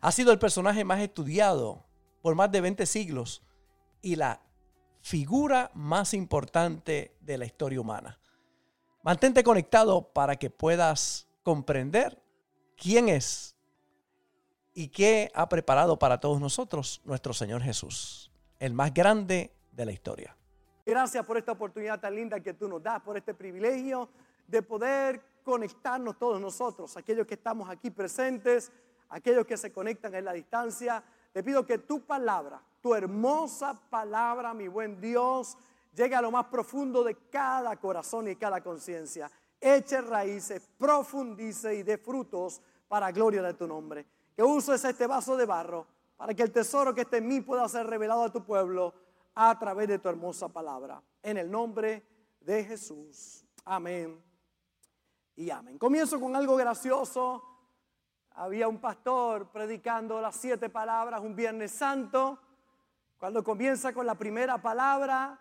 [0.00, 1.84] Ha sido el personaje más estudiado
[2.22, 3.42] por más de 20 siglos
[4.00, 4.40] y la
[5.00, 8.18] figura más importante de la historia humana.
[9.02, 12.22] Mantente conectado para que puedas comprender
[12.76, 13.56] quién es
[14.74, 19.92] y qué ha preparado para todos nosotros nuestro Señor Jesús, el más grande de la
[19.92, 20.36] historia.
[20.86, 24.08] Gracias por esta oportunidad tan linda que tú nos das, por este privilegio
[24.46, 28.70] de poder conectarnos todos nosotros, aquellos que estamos aquí presentes
[29.12, 31.02] aquellos que se conectan en la distancia,
[31.32, 35.56] te pido que tu palabra, tu hermosa palabra, mi buen Dios,
[35.94, 39.30] llegue a lo más profundo de cada corazón y cada conciencia.
[39.60, 44.06] Eche raíces, profundice y dé frutos para gloria de tu nombre.
[44.34, 47.68] Que uses este vaso de barro para que el tesoro que esté en mí pueda
[47.68, 48.94] ser revelado a tu pueblo
[49.34, 51.02] a través de tu hermosa palabra.
[51.22, 52.02] En el nombre
[52.40, 53.44] de Jesús.
[53.66, 54.20] Amén.
[55.36, 55.78] Y amén.
[55.78, 57.51] Comienzo con algo gracioso
[58.34, 62.38] había un pastor predicando las siete palabras un Viernes Santo.
[63.18, 65.38] Cuando comienza con la primera palabra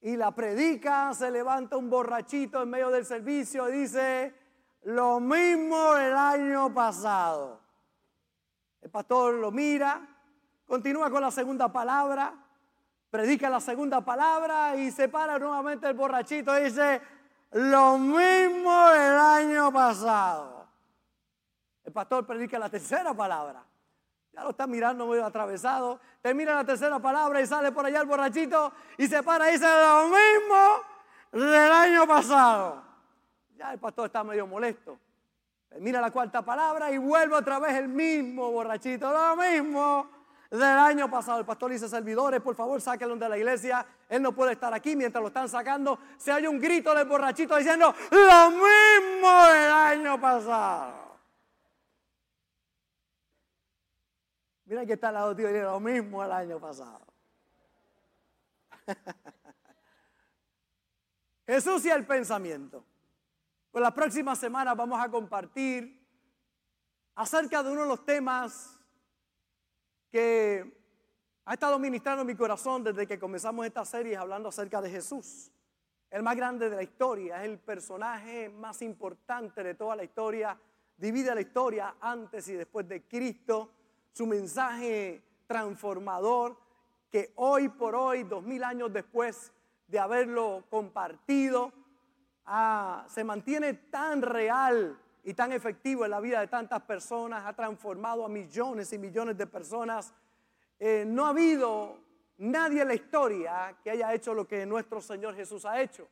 [0.00, 4.34] y la predica, se levanta un borrachito en medio del servicio y dice,
[4.82, 7.60] lo mismo el año pasado.
[8.80, 10.06] El pastor lo mira,
[10.66, 12.34] continúa con la segunda palabra,
[13.10, 17.00] predica la segunda palabra y se para nuevamente el borrachito y dice,
[17.52, 20.61] lo mismo el año pasado.
[21.92, 23.62] El pastor predica la tercera palabra.
[24.32, 26.00] Ya lo está mirando muy atravesado.
[26.22, 29.66] Termina la tercera palabra y sale por allá el borrachito y se para y dice
[29.66, 32.82] lo mismo del año pasado.
[33.58, 34.98] Ya el pastor está medio molesto.
[35.68, 39.12] Termina la cuarta palabra y vuelve otra vez el mismo borrachito.
[39.12, 40.08] Lo mismo
[40.50, 41.40] del año pasado.
[41.40, 43.84] El pastor dice, servidores, por favor, sáquenlo de la iglesia.
[44.08, 45.98] Él no puede estar aquí mientras lo están sacando.
[46.16, 51.01] Se oye un grito del borrachito diciendo, lo mismo del año pasado.
[54.72, 57.06] Mira que está al lado tío, y lo mismo el año pasado.
[61.46, 62.82] Jesús y el pensamiento.
[63.70, 66.02] Pues la próxima semana vamos a compartir
[67.14, 68.78] acerca de uno de los temas
[70.10, 70.74] que
[71.44, 75.52] ha estado ministrando mi corazón desde que comenzamos esta serie hablando acerca de Jesús.
[76.08, 80.58] El más grande de la historia, es el personaje más importante de toda la historia,
[80.96, 83.81] divide la historia antes y después de Cristo
[84.12, 86.56] su mensaje transformador
[87.10, 89.52] que hoy por hoy, dos mil años después
[89.86, 91.72] de haberlo compartido,
[92.46, 97.52] ah, se mantiene tan real y tan efectivo en la vida de tantas personas, ha
[97.52, 100.12] transformado a millones y millones de personas.
[100.78, 101.98] Eh, no ha habido
[102.38, 106.08] nadie en la historia que haya hecho lo que nuestro Señor Jesús ha hecho.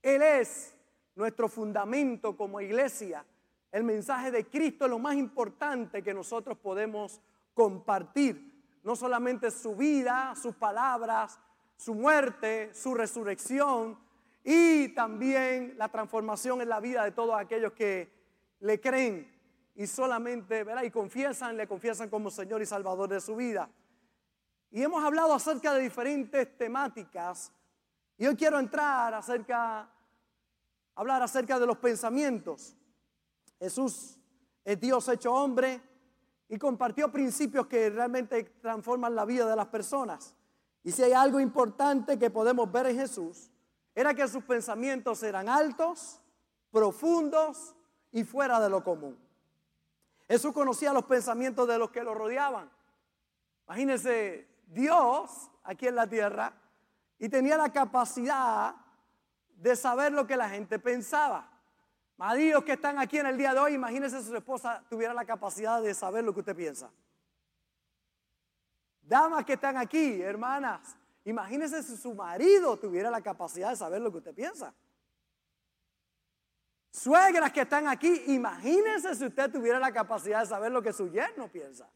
[0.00, 0.76] Él es
[1.16, 3.24] nuestro fundamento como iglesia.
[3.72, 7.20] El mensaje de Cristo es lo más importante que nosotros podemos
[7.56, 8.52] compartir
[8.84, 11.40] no solamente su vida, sus palabras,
[11.74, 13.98] su muerte, su resurrección
[14.44, 18.12] y también la transformación en la vida de todos aquellos que
[18.60, 19.34] le creen
[19.74, 20.82] y solamente ¿verdad?
[20.82, 23.70] y confiesan, le confiesan como Señor y Salvador de su vida.
[24.70, 27.50] Y hemos hablado acerca de diferentes temáticas
[28.18, 29.90] y hoy quiero entrar acerca,
[30.94, 32.76] hablar acerca de los pensamientos.
[33.58, 34.20] Jesús
[34.62, 35.95] es Dios hecho hombre
[36.48, 40.34] y compartió principios que realmente transforman la vida de las personas.
[40.82, 43.50] Y si hay algo importante que podemos ver en Jesús,
[43.94, 46.20] era que sus pensamientos eran altos,
[46.70, 47.74] profundos
[48.12, 49.18] y fuera de lo común.
[50.28, 52.70] Jesús conocía los pensamientos de los que lo rodeaban.
[53.66, 56.52] Imagínense, Dios aquí en la tierra
[57.18, 58.74] y tenía la capacidad
[59.56, 61.55] de saber lo que la gente pensaba.
[62.16, 65.26] Maridos que están aquí en el día de hoy, imagínense si su esposa tuviera la
[65.26, 66.90] capacidad de saber lo que usted piensa.
[69.02, 74.10] Damas que están aquí, hermanas, imagínense si su marido tuviera la capacidad de saber lo
[74.10, 74.74] que usted piensa.
[76.90, 81.10] Suegras que están aquí, imagínense si usted tuviera la capacidad de saber lo que su
[81.10, 81.86] yerno piensa.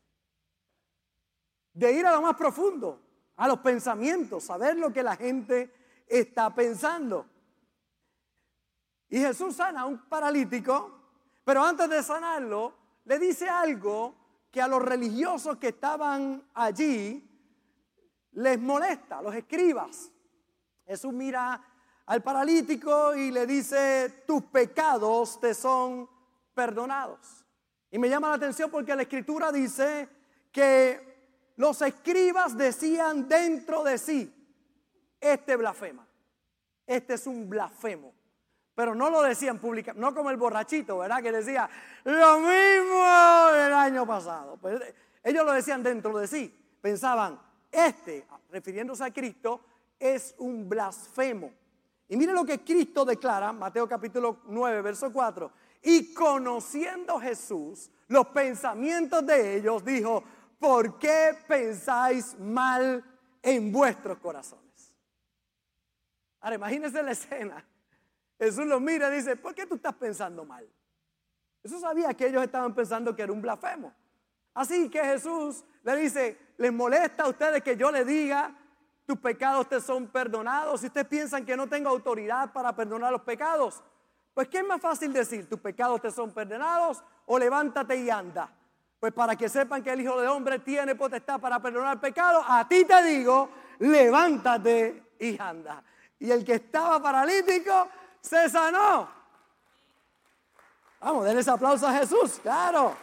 [1.73, 3.01] De ir a lo más profundo,
[3.37, 5.73] a los pensamientos, saber lo que la gente
[6.07, 7.30] está pensando.
[9.11, 10.99] Y Jesús sana a un paralítico,
[11.45, 12.73] pero antes de sanarlo,
[13.05, 14.15] le dice algo
[14.53, 17.29] que a los religiosos que estaban allí
[18.33, 20.11] les molesta, los escribas.
[20.87, 21.61] Jesús mira
[22.07, 26.09] al paralítico y le dice, tus pecados te son
[26.55, 27.45] perdonados.
[27.91, 30.09] Y me llama la atención porque la escritura dice
[30.53, 34.33] que los escribas decían dentro de sí,
[35.21, 36.07] este blasfema,
[36.87, 38.20] este es un blasfemo.
[38.81, 41.23] Pero no lo decían públicamente, no como el borrachito, ¿verdad?
[41.23, 41.69] Que decía
[42.03, 44.57] lo mismo del año pasado.
[44.57, 44.81] Pues,
[45.23, 46.59] ellos lo decían dentro de sí.
[46.81, 47.39] Pensaban,
[47.71, 49.61] este, refiriéndose a Cristo,
[49.99, 51.53] es un blasfemo.
[52.09, 55.53] Y mire lo que Cristo declara, Mateo capítulo 9, verso 4.
[55.83, 60.25] Y conociendo Jesús los pensamientos de ellos, dijo,
[60.59, 63.05] ¿por qué pensáis mal
[63.43, 64.97] en vuestros corazones?
[66.41, 67.67] Ahora imagínense la escena.
[68.41, 70.67] Jesús los mira y dice, ¿por qué tú estás pensando mal?
[71.63, 73.93] Jesús sabía que ellos estaban pensando que era un blasfemo.
[74.55, 78.57] Así que Jesús le dice, ¿les molesta a ustedes que yo le diga,
[79.05, 80.81] tus pecados te son perdonados?
[80.81, 83.83] Si ustedes piensan que no tengo autoridad para perdonar los pecados,
[84.33, 85.47] pues ¿qué es más fácil decir?
[85.47, 88.51] ¿Tus pecados te son perdonados o levántate y anda?
[88.99, 92.67] Pues para que sepan que el Hijo de Hombre tiene potestad para perdonar pecados, a
[92.67, 93.51] ti te digo,
[93.81, 95.85] levántate y anda.
[96.19, 97.89] Y el que estaba paralítico
[98.21, 99.09] se sanó.
[101.01, 102.97] Vamos, denle ese aplauso a Jesús, claro.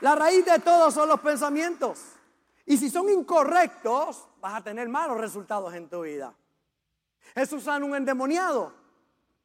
[0.00, 2.00] La raíz de todo son los pensamientos.
[2.66, 6.34] Y si son incorrectos, vas a tener malos resultados en tu vida.
[7.34, 8.72] Jesús sana un endemoniado.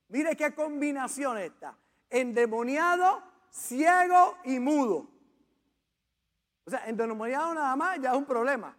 [0.10, 1.75] Mire qué combinación esta.
[2.10, 5.07] Endemoniado, ciego y mudo.
[6.66, 8.75] O sea, endemoniado nada más ya es un problema.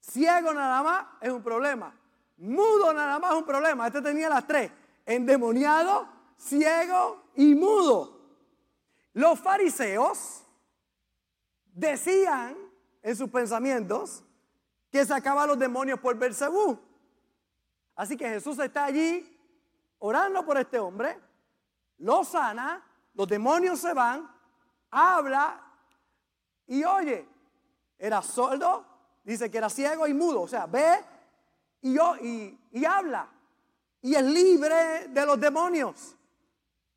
[0.00, 1.94] Ciego nada más es un problema.
[2.42, 3.86] Mudo nada más un problema.
[3.86, 4.72] Este tenía las tres.
[5.06, 8.20] Endemoniado, ciego y mudo.
[9.12, 10.42] Los fariseos
[11.72, 12.56] decían
[13.00, 14.24] en sus pensamientos
[14.90, 16.80] que sacaba a los demonios por Bersebú.
[17.94, 19.38] Así que Jesús está allí
[20.00, 21.20] orando por este hombre,
[21.98, 22.84] lo sana,
[23.14, 24.28] los demonios se van,
[24.90, 25.62] habla
[26.66, 27.28] y oye,
[27.98, 28.84] era sordo,
[29.22, 31.11] dice que era ciego y mudo, o sea, ve
[31.82, 33.28] y, habla.
[34.00, 36.16] Y es libre de los demonios.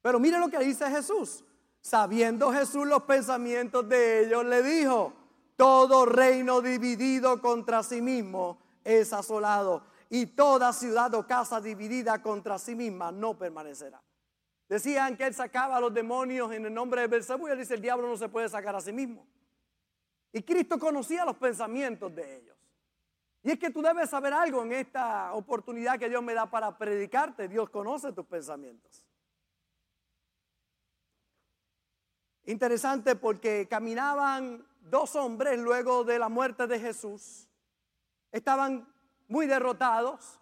[0.02, 1.44] Pero mire lo que dice Jesús.
[1.82, 5.14] Sabiendo Jesús los pensamientos de ellos, le dijo,
[5.56, 12.58] todo reino dividido contra sí mismo es asolado y toda ciudad o casa dividida contra
[12.58, 14.02] sí misma no permanecerá.
[14.68, 17.76] Decían que él sacaba a los demonios en el nombre de Belzebú y él dice
[17.76, 19.28] el diablo no se puede sacar a sí mismo.
[20.32, 22.55] Y Cristo conocía los pensamientos de ellos.
[23.46, 26.76] Y es que tú debes saber algo en esta oportunidad que Dios me da para
[26.76, 27.48] predicarte.
[27.48, 29.06] Dios conoce tus pensamientos.
[32.46, 37.48] Interesante porque caminaban dos hombres luego de la muerte de Jesús.
[38.32, 38.92] Estaban
[39.28, 40.40] muy derrotados.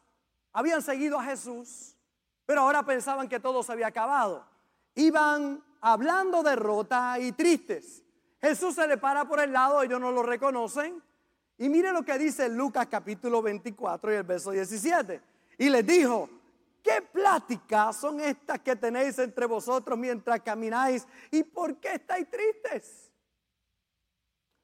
[0.53, 1.97] Habían seguido a Jesús,
[2.45, 4.47] pero ahora pensaban que todo se había acabado.
[4.95, 8.01] Iban hablando derrota y tristes.
[8.39, 11.03] Jesús se le para por el lado, ellos no lo reconocen.
[11.57, 15.21] Y mire lo que dice Lucas capítulo 24 y el verso 17.
[15.59, 16.29] Y les dijo,
[16.81, 21.07] ¿qué pláticas son estas que tenéis entre vosotros mientras camináis?
[21.31, 23.11] ¿Y por qué estáis tristes?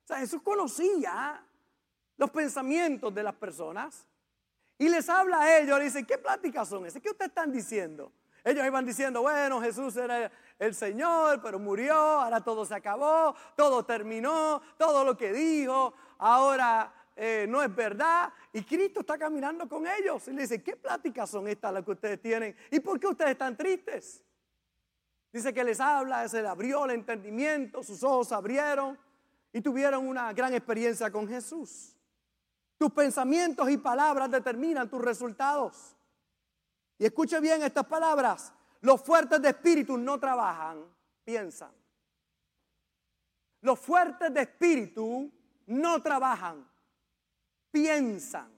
[0.04, 1.46] O sea, Jesús conocía
[2.18, 4.06] los pensamientos de las personas
[4.78, 7.02] y les habla a ellos, le dice, ¿qué pláticas son esas?
[7.02, 8.12] ¿Qué ustedes están diciendo?
[8.44, 13.84] Ellos iban diciendo, bueno, Jesús era el Señor, pero murió, ahora todo se acabó, todo
[13.84, 18.32] terminó, todo lo que dijo, ahora eh, no es verdad.
[18.54, 21.92] Y Cristo está caminando con ellos y le dice, ¿qué pláticas son estas las que
[21.92, 22.56] ustedes tienen?
[22.72, 24.24] ¿Y por qué ustedes están tristes?
[25.32, 28.98] Dice que les habla, se le abrió el entendimiento, sus ojos se abrieron
[29.52, 31.96] y tuvieron una gran experiencia con Jesús.
[32.78, 35.96] Tus pensamientos y palabras determinan tus resultados.
[36.98, 38.54] Y escuche bien estas palabras.
[38.82, 40.86] Los fuertes de espíritu no trabajan,
[41.26, 41.72] piensan.
[43.62, 45.32] Los fuertes de espíritu
[45.70, 46.68] no trabajan,
[47.72, 48.52] piensan.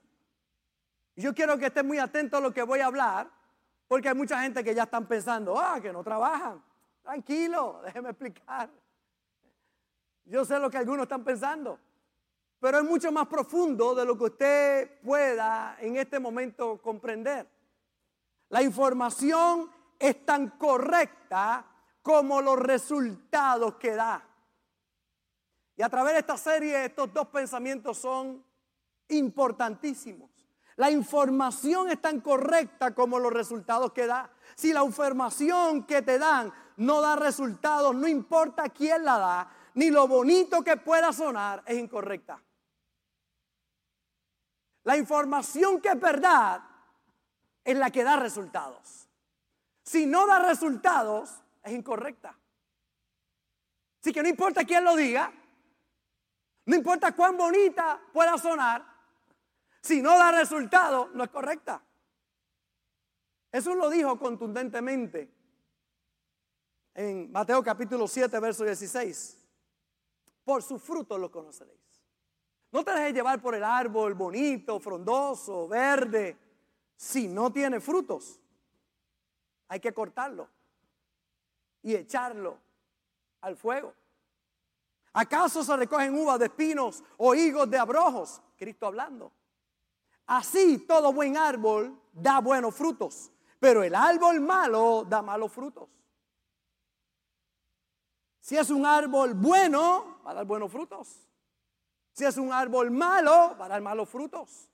[1.14, 3.30] Yo quiero que estén muy atentos a lo que voy a hablar,
[3.86, 6.62] porque hay mucha gente que ya están pensando, ah, que no trabajan.
[7.02, 8.70] Tranquilo, déjeme explicar.
[10.24, 11.78] Yo sé lo que algunos están pensando,
[12.58, 17.46] pero es mucho más profundo de lo que usted pueda en este momento comprender.
[18.48, 21.66] La información es tan correcta
[22.00, 24.31] como los resultados que da.
[25.76, 28.44] Y a través de esta serie estos dos pensamientos son
[29.08, 30.30] importantísimos.
[30.76, 34.30] La información es tan correcta como los resultados que da.
[34.54, 39.90] Si la información que te dan no da resultados, no importa quién la da, ni
[39.90, 42.42] lo bonito que pueda sonar es incorrecta.
[44.84, 46.62] La información que es verdad
[47.64, 49.08] es la que da resultados.
[49.84, 51.30] Si no da resultados,
[51.62, 52.36] es incorrecta.
[54.00, 55.32] Así que no importa quién lo diga,
[56.66, 58.84] no importa cuán bonita pueda sonar,
[59.80, 61.82] si no da resultado, no es correcta.
[63.50, 65.30] Jesús lo dijo contundentemente
[66.94, 69.38] en Mateo capítulo 7, verso 16.
[70.44, 71.80] Por sus frutos lo conoceréis.
[72.70, 76.38] No te dejes llevar por el árbol bonito, frondoso, verde,
[76.96, 78.40] si no tiene frutos.
[79.68, 80.48] Hay que cortarlo
[81.82, 82.58] y echarlo
[83.40, 83.94] al fuego.
[85.12, 88.40] ¿Acaso se recogen uvas de espinos o higos de abrojos?
[88.56, 89.32] Cristo hablando.
[90.26, 95.88] Así todo buen árbol da buenos frutos, pero el árbol malo da malos frutos.
[98.40, 101.28] Si es un árbol bueno, va a dar buenos frutos.
[102.12, 104.68] Si es un árbol malo, va a dar malos frutos.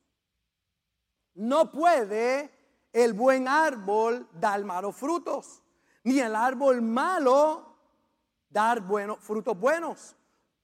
[1.34, 2.50] No puede
[2.92, 5.62] el buen árbol dar malos frutos,
[6.04, 7.76] ni el árbol malo
[8.48, 10.16] dar buenos frutos buenos.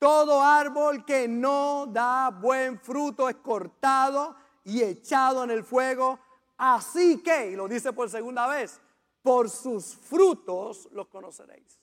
[0.04, 6.20] Todo árbol que no da buen fruto es cortado y echado en el fuego.
[6.58, 8.78] Así que, y lo dice por segunda vez,
[9.23, 11.80] por sus frutos los conoceréis.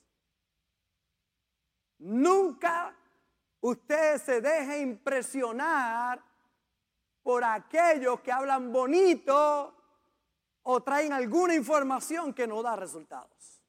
[1.98, 2.96] Nunca
[3.60, 6.22] usted se deje impresionar
[7.24, 9.74] por aquellos que hablan bonito
[10.62, 13.60] o traen alguna información que no da resultados.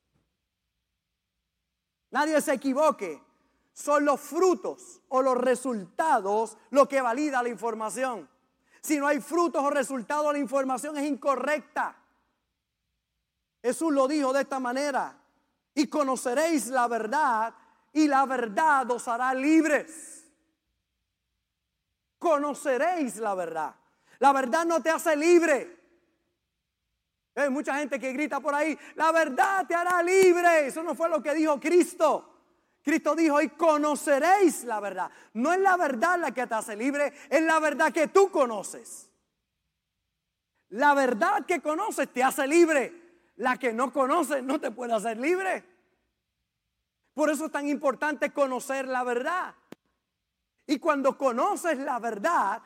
[2.12, 3.33] Nadie se equivoque.
[3.74, 8.30] Son los frutos o los resultados lo que valida la información.
[8.82, 11.96] Si no hay frutos o resultados, la información es incorrecta.
[13.62, 15.18] Jesús lo dijo de esta manera.
[15.74, 17.54] Y conoceréis la verdad
[17.94, 20.24] y la verdad os hará libres.
[22.20, 23.74] Conoceréis la verdad.
[24.20, 25.82] La verdad no te hace libre.
[27.36, 30.68] Hay mucha gente que grita por ahí, la verdad te hará libre.
[30.68, 32.33] Eso no fue lo que dijo Cristo.
[32.84, 35.10] Cristo dijo, y conoceréis la verdad.
[35.34, 39.10] No es la verdad la que te hace libre, es la verdad que tú conoces.
[40.70, 43.02] La verdad que conoces te hace libre.
[43.38, 45.64] La que no conoces no te puede hacer libre.
[47.14, 49.54] Por eso es tan importante conocer la verdad.
[50.66, 52.62] Y cuando conoces la verdad,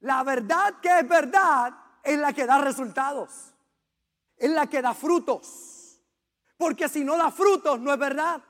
[0.00, 3.52] la verdad que es verdad es la que da resultados.
[4.36, 6.00] Es la que da frutos.
[6.56, 8.42] Porque si no da frutos, no es verdad.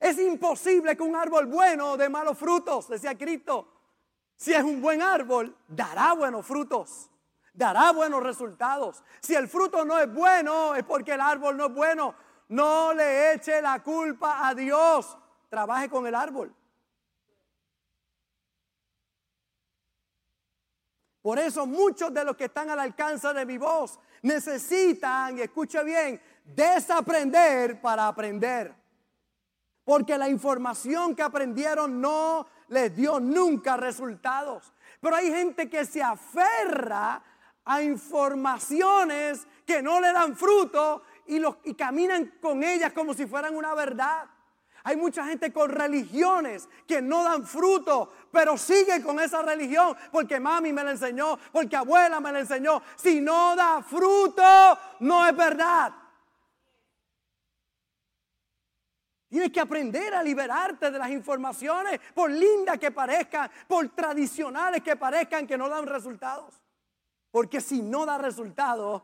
[0.00, 3.68] Es imposible que un árbol bueno dé malos frutos, decía Cristo.
[4.34, 7.10] Si es un buen árbol, dará buenos frutos,
[7.52, 9.04] dará buenos resultados.
[9.20, 12.14] Si el fruto no es bueno, es porque el árbol no es bueno.
[12.48, 15.18] No le eche la culpa a Dios.
[15.50, 16.54] Trabaje con el árbol.
[21.20, 26.20] Por eso muchos de los que están al alcance de mi voz necesitan, escuche bien,
[26.46, 28.79] desaprender para aprender.
[29.84, 34.72] Porque la información que aprendieron no les dio nunca resultados.
[35.00, 37.22] Pero hay gente que se aferra
[37.64, 43.74] a informaciones que no le dan fruto y, caminan con ellas como si fueran una
[43.74, 44.26] verdad.
[44.82, 50.40] Hay mucha gente con religiones que no dan fruto, pero siguen con esa religión porque
[50.40, 52.82] mami me la enseñó, porque abuela me la enseñó.
[52.96, 54.42] Si no da fruto,
[55.00, 55.92] no es verdad.
[59.30, 64.96] Tienes que aprender a liberarte de las informaciones, por lindas que parezcan, por tradicionales que
[64.96, 66.60] parezcan que no dan resultados.
[67.30, 69.02] Porque si no da resultados,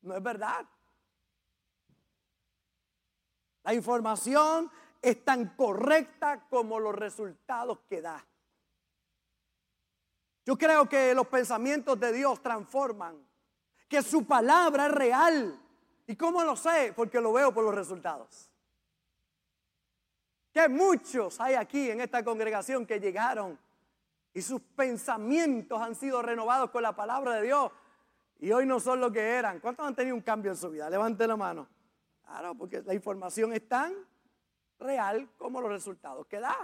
[0.00, 0.64] no es verdad.
[3.64, 4.72] La información
[5.02, 8.24] es tan correcta como los resultados que da.
[10.46, 13.28] Yo creo que los pensamientos de Dios transforman,
[13.90, 15.60] que su palabra es real.
[16.06, 16.94] ¿Y cómo lo sé?
[16.96, 18.50] Porque lo veo por los resultados.
[20.56, 23.58] Que muchos hay aquí en esta congregación que llegaron
[24.32, 27.70] y sus pensamientos han sido renovados con la palabra de Dios
[28.38, 29.60] y hoy no son lo que eran.
[29.60, 30.88] ¿Cuántos han tenido un cambio en su vida?
[30.88, 31.68] Levante la mano.
[32.24, 33.92] Claro, porque la información es tan
[34.78, 36.56] real como los resultados que da.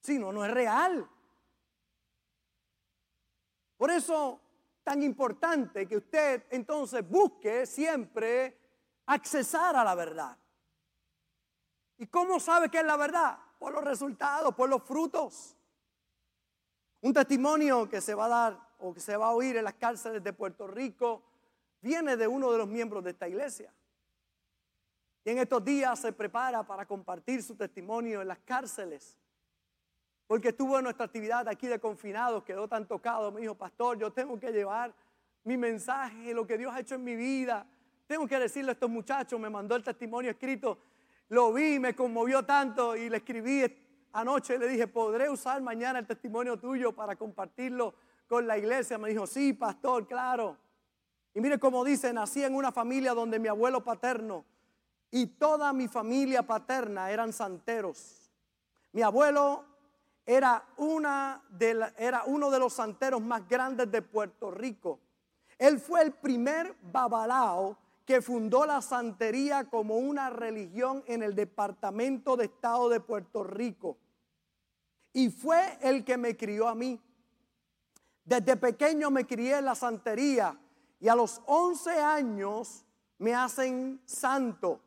[0.00, 1.08] Si no, no es real.
[3.76, 4.40] Por eso,
[4.82, 8.58] tan importante que usted entonces busque siempre
[9.06, 10.36] accesar a la verdad.
[11.98, 13.38] ¿Y cómo sabe que es la verdad?
[13.58, 15.56] Por los resultados, por los frutos.
[17.00, 19.74] Un testimonio que se va a dar o que se va a oír en las
[19.74, 21.22] cárceles de Puerto Rico
[21.80, 23.72] viene de uno de los miembros de esta iglesia.
[25.24, 29.18] y en estos días se prepara para compartir su testimonio en las cárceles.
[30.26, 34.12] Porque estuvo en nuestra actividad aquí de confinados, quedó tan tocado, me dijo, pastor, yo
[34.12, 34.94] tengo que llevar
[35.42, 37.66] mi mensaje, lo que Dios ha hecho en mi vida.
[38.06, 40.78] Tengo que decirle a estos muchachos, me mandó el testimonio escrito,
[41.28, 43.64] lo vi, me conmovió tanto y le escribí
[44.12, 47.94] anoche, le dije, ¿podré usar mañana el testimonio tuyo para compartirlo
[48.26, 48.98] con la iglesia?
[48.98, 50.56] Me dijo, sí, pastor, claro.
[51.34, 54.44] Y mire cómo dice, nací en una familia donde mi abuelo paterno
[55.10, 58.30] y toda mi familia paterna eran santeros.
[58.92, 59.64] Mi abuelo
[60.24, 65.00] era, una de era uno de los santeros más grandes de Puerto Rico.
[65.58, 72.36] Él fue el primer babalao que fundó la santería como una religión en el Departamento
[72.36, 73.98] de Estado de Puerto Rico.
[75.12, 77.00] Y fue el que me crió a mí.
[78.24, 80.56] Desde pequeño me crié en la santería
[81.00, 82.84] y a los 11 años
[83.18, 84.80] me hacen santo.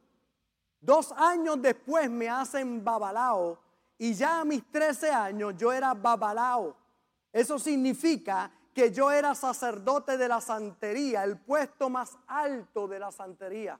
[0.79, 3.59] Dos años después me hacen babalao
[3.97, 6.73] y ya a mis 13 años yo era babalao.
[7.33, 13.11] Eso significa que yo era sacerdote de la santería, el puesto más alto de la
[13.11, 13.79] santería.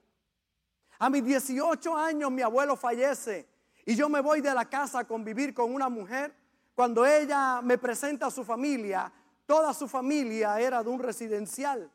[1.00, 3.48] A mis 18 años mi abuelo fallece
[3.86, 6.34] y yo me voy de la casa a convivir con una mujer.
[6.76, 9.12] Cuando ella me presenta a su familia,
[9.46, 11.90] toda su familia era de un residencial.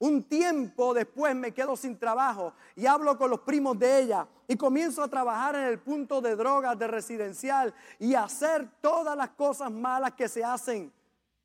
[0.00, 4.56] Un tiempo después me quedo sin trabajo y hablo con los primos de ella y
[4.56, 9.28] comienzo a trabajar en el punto de drogas de residencial y a hacer todas las
[9.30, 10.90] cosas malas que se hacen.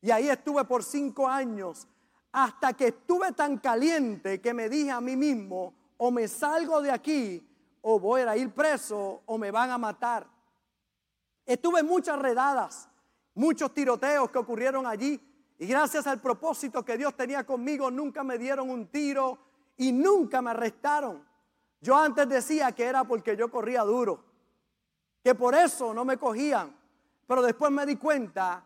[0.05, 1.87] Y ahí estuve por cinco años
[2.31, 6.91] hasta que estuve tan caliente que me dije a mí mismo, o me salgo de
[6.91, 7.43] aquí
[7.81, 10.27] o voy a ir preso o me van a matar.
[11.43, 12.87] Estuve muchas redadas,
[13.33, 15.19] muchos tiroteos que ocurrieron allí
[15.57, 19.39] y gracias al propósito que Dios tenía conmigo, nunca me dieron un tiro
[19.75, 21.27] y nunca me arrestaron.
[21.81, 24.23] Yo antes decía que era porque yo corría duro,
[25.23, 26.77] que por eso no me cogían.
[27.25, 28.63] Pero después me di cuenta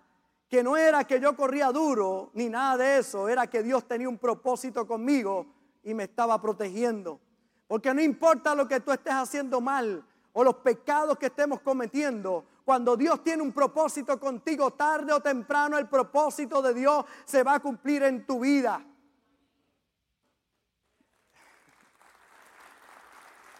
[0.49, 4.09] que no era que yo corría duro ni nada de eso, era que Dios tenía
[4.09, 5.45] un propósito conmigo
[5.83, 7.19] y me estaba protegiendo.
[7.67, 12.45] Porque no importa lo que tú estés haciendo mal o los pecados que estemos cometiendo,
[12.65, 17.55] cuando Dios tiene un propósito contigo, tarde o temprano el propósito de Dios se va
[17.55, 18.83] a cumplir en tu vida.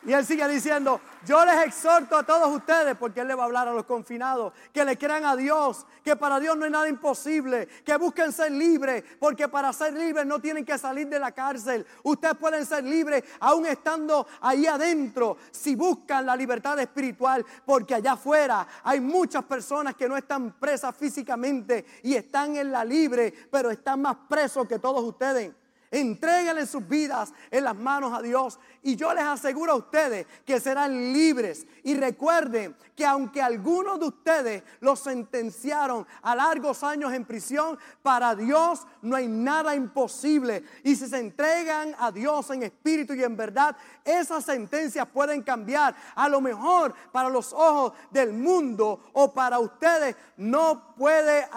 [0.09, 3.45] Y él sigue diciendo, yo les exhorto a todos ustedes, porque él le va a
[3.45, 6.89] hablar a los confinados, que le crean a Dios, que para Dios no hay nada
[6.89, 11.31] imposible, que busquen ser libres, porque para ser libres no tienen que salir de la
[11.31, 11.85] cárcel.
[12.01, 18.13] Ustedes pueden ser libres aún estando ahí adentro, si buscan la libertad espiritual, porque allá
[18.13, 23.69] afuera hay muchas personas que no están presas físicamente y están en la libre, pero
[23.69, 25.53] están más presos que todos ustedes.
[25.91, 28.59] Entréguenle sus vidas en las manos a Dios.
[28.83, 31.65] Y yo les aseguro a ustedes que serán libres.
[31.83, 38.35] Y recuerden que aunque algunos de ustedes los sentenciaron a largos años en prisión, para
[38.35, 40.63] Dios no hay nada imposible.
[40.83, 43.75] Y si se entregan a Dios en espíritu y en verdad,
[44.05, 45.95] esas sentencias pueden cambiar.
[46.13, 51.47] A lo mejor para los ojos del mundo o para ustedes no puede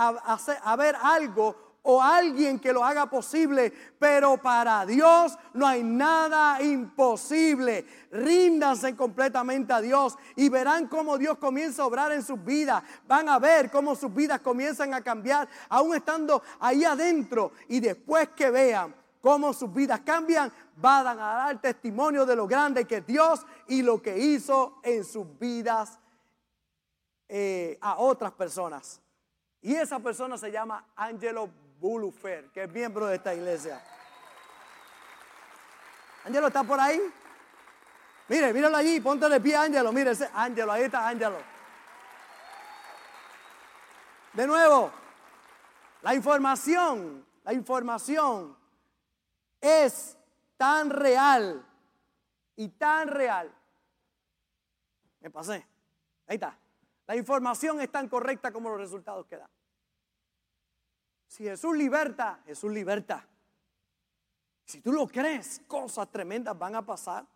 [0.64, 7.84] haber algo o alguien que lo haga posible, pero para Dios no hay nada imposible.
[8.12, 12.82] Ríndanse completamente a Dios y verán cómo Dios comienza a obrar en sus vidas.
[13.06, 17.52] Van a ver cómo sus vidas comienzan a cambiar, aún estando ahí adentro.
[17.68, 22.84] Y después que vean cómo sus vidas cambian, van a dar testimonio de lo grande
[22.84, 25.98] que Dios y lo que hizo en sus vidas
[27.28, 29.00] eh, a otras personas.
[29.62, 31.48] Y esa persona se llama Angelo
[31.82, 33.82] Bulufer, que es miembro de esta iglesia.
[36.24, 37.00] Ángelo está por ahí.
[38.28, 39.92] Mire, míralo allí, ponte de pie, Ángelo.
[39.92, 41.38] Mire, ese Ángelo, ahí está Ángelo.
[44.32, 44.92] De nuevo,
[46.02, 48.56] la información, la información
[49.60, 50.16] es
[50.56, 51.66] tan real
[52.54, 53.52] y tan real.
[55.18, 55.66] Me pasé.
[56.28, 56.56] Ahí está.
[57.08, 59.50] La información es tan correcta como los resultados que da.
[61.32, 63.26] Si Jesús liberta, Jesús liberta.
[64.66, 67.26] Si tú lo crees, cosas tremendas van a pasar.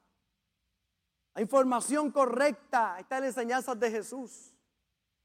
[1.35, 4.53] La información correcta está en las enseñanzas de Jesús.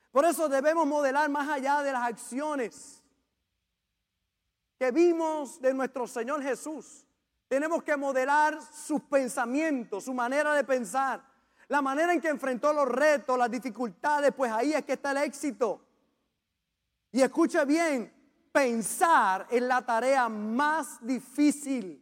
[0.10, 3.04] Por eso debemos modelar más allá de las acciones
[4.80, 7.06] que vimos de nuestro Señor Jesús.
[7.50, 11.22] Tenemos que modelar sus pensamientos, su manera de pensar,
[11.68, 15.18] la manera en que enfrentó los retos, las dificultades, pues ahí es que está el
[15.18, 15.82] éxito.
[17.12, 18.21] Y escuche bien,
[18.52, 22.02] pensar en la tarea más difícil,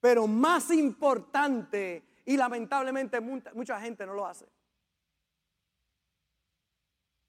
[0.00, 4.46] pero más importante Y lamentablemente mucha gente no lo hace.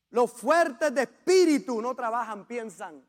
[0.09, 3.01] Los fuertes de espíritu no trabajan, piensan.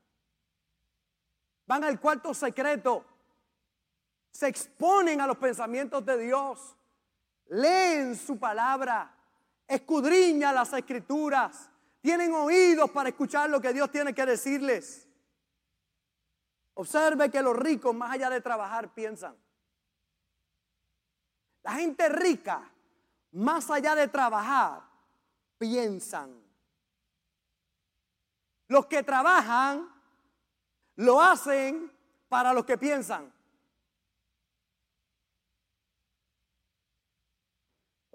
[1.67, 3.05] Van al cuarto secreto.
[4.31, 6.77] Se exponen a los pensamientos de Dios.
[7.47, 9.13] Leen su palabra.
[9.67, 11.71] Escudriñan las escrituras.
[12.01, 15.10] Tienen oídos para escuchar lo que Dios tiene que decirles.
[16.75, 19.37] Observe que los ricos, más allá de trabajar, piensan.
[21.63, 22.71] La gente rica,
[23.33, 24.83] más allá de trabajar,
[25.59, 26.43] piensan.
[28.69, 29.89] Los que trabajan
[30.97, 31.93] lo hacen
[32.29, 33.33] para los que piensan.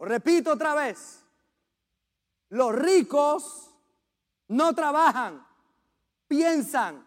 [0.05, 1.23] repito otra vez.
[2.49, 3.71] Los ricos
[4.47, 5.45] no trabajan,
[6.27, 7.05] piensan.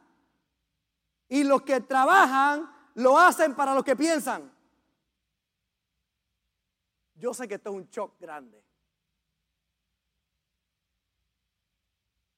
[1.28, 4.50] Y los que trabajan lo hacen para los que piensan.
[7.14, 8.62] Yo sé que esto es un shock grande.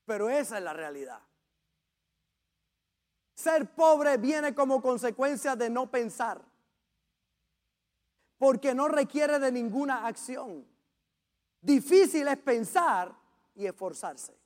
[0.06, 1.20] Pero esa es la realidad.
[3.34, 6.42] Ser pobre viene como consecuencia de no pensar.
[8.38, 10.66] Porque no requiere de ninguna acción.
[11.60, 13.14] Difícil es pensar
[13.54, 14.39] y esforzarse.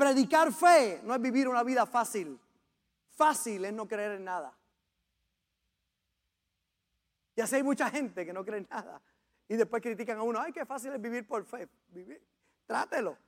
[0.00, 2.40] Predicar fe no es vivir una vida fácil.
[3.10, 4.50] Fácil es no creer en nada.
[7.36, 9.02] Ya sé, hay mucha gente que no cree en nada.
[9.46, 11.68] Y después critican a uno, ay, qué fácil es vivir por fe.
[11.88, 12.18] Vivir.
[12.64, 13.18] Trátelo.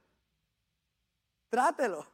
[1.51, 2.07] Trátelo.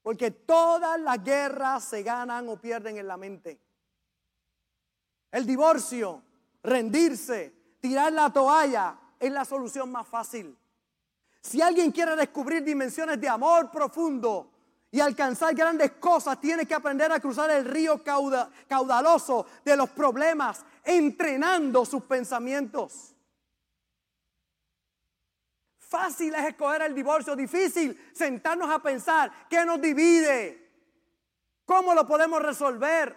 [0.00, 3.60] Porque todas las guerras se ganan o pierden en la mente.
[5.32, 6.22] El divorcio,
[6.62, 10.56] rendirse, tirar la toalla es la solución más fácil.
[11.42, 14.52] Si alguien quiere descubrir dimensiones de amor profundo,
[14.94, 20.62] y alcanzar grandes cosas, tiene que aprender a cruzar el río caudaloso de los problemas,
[20.84, 23.14] entrenando sus pensamientos.
[25.78, 30.70] Fácil es escoger el divorcio, difícil sentarnos a pensar qué nos divide,
[31.64, 33.16] cómo lo podemos resolver.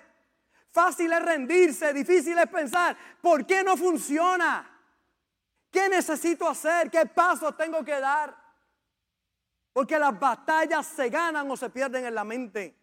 [0.71, 4.74] Fácil es rendirse, difícil es pensar por qué no funciona,
[5.75, 8.33] qué necesito hacer, qué pasos tengo que dar.
[9.73, 12.73] Porque las batallas se ganan o se pierden en la mente.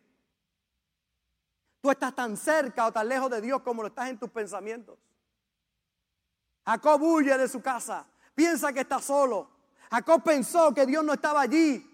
[1.81, 4.99] Tú estás tan cerca o tan lejos de Dios como lo estás en tus pensamientos.
[6.67, 9.49] Jacob huye de su casa, piensa que está solo.
[9.91, 11.89] Jacob pensó que Dios no estaba allí,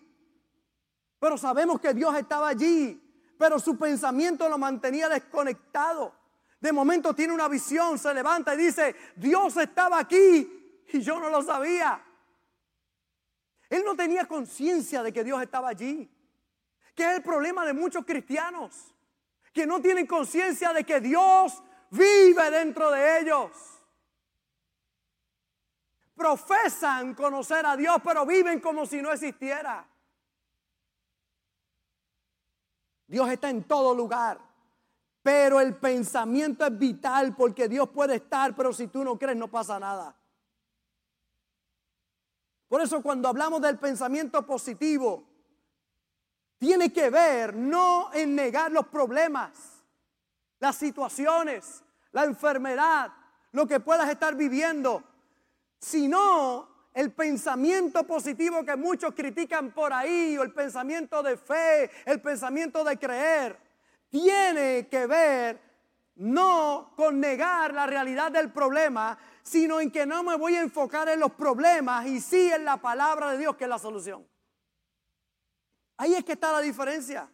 [1.20, 3.00] pero sabemos que Dios estaba allí,
[3.38, 6.12] pero su pensamiento lo mantenía desconectado.
[6.60, 10.57] De momento tiene una visión, se levanta y dice, Dios estaba aquí
[10.92, 12.02] y yo no lo sabía.
[13.68, 16.10] Él no tenía conciencia de que Dios estaba allí.
[16.94, 18.94] Que es el problema de muchos cristianos.
[19.52, 23.50] Que no tienen conciencia de que Dios vive dentro de ellos.
[26.14, 29.86] Profesan conocer a Dios, pero viven como si no existiera.
[33.06, 34.40] Dios está en todo lugar.
[35.22, 39.48] Pero el pensamiento es vital porque Dios puede estar, pero si tú no crees no
[39.48, 40.17] pasa nada.
[42.68, 45.24] Por eso cuando hablamos del pensamiento positivo,
[46.58, 49.82] tiene que ver no en negar los problemas,
[50.58, 53.12] las situaciones, la enfermedad,
[53.52, 55.02] lo que puedas estar viviendo,
[55.78, 62.20] sino el pensamiento positivo que muchos critican por ahí, o el pensamiento de fe, el
[62.20, 63.58] pensamiento de creer,
[64.10, 65.67] tiene que ver
[66.18, 71.08] no con negar la realidad del problema, sino en que no me voy a enfocar
[71.08, 74.26] en los problemas y sí en la palabra de Dios que es la solución.
[75.96, 77.30] Ahí es que está la diferencia.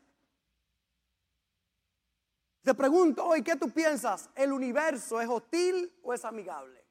[2.63, 4.31] Te pregunto hoy, ¿qué tú piensas?
[4.35, 6.85] ¿El universo es hostil o es amigable?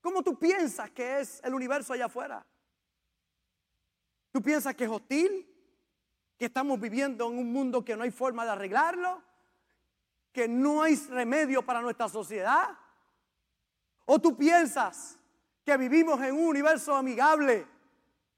[0.00, 2.46] ¿Cómo tú piensas que es el universo allá afuera?
[4.32, 5.53] ¿Tú piensas que es hostil?
[6.38, 9.22] ¿Que estamos viviendo en un mundo que no hay forma de arreglarlo?
[10.34, 12.76] que no hay remedio para nuestra sociedad?
[14.04, 15.16] ¿O tú piensas
[15.64, 17.66] que vivimos en un universo amigable,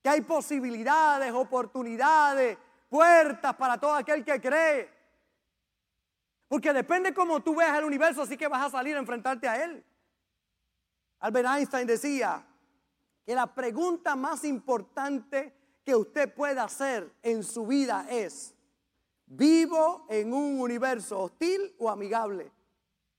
[0.02, 2.58] que hay posibilidades, oportunidades,
[2.90, 4.94] puertas para todo aquel que cree?
[6.46, 9.64] Porque depende cómo tú veas el universo, así que vas a salir a enfrentarte a
[9.64, 9.82] él.
[11.20, 12.46] Albert Einstein decía
[13.24, 15.56] que la pregunta más importante
[15.86, 18.52] que usted pueda hacer en su vida es,
[19.28, 22.52] ¿Vivo en un universo hostil o amigable?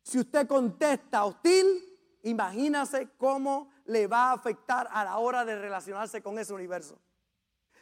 [0.04, 1.84] Si usted contesta hostil,
[2.24, 6.98] imagínase cómo le va a afectar a la hora de relacionarse con ese universo.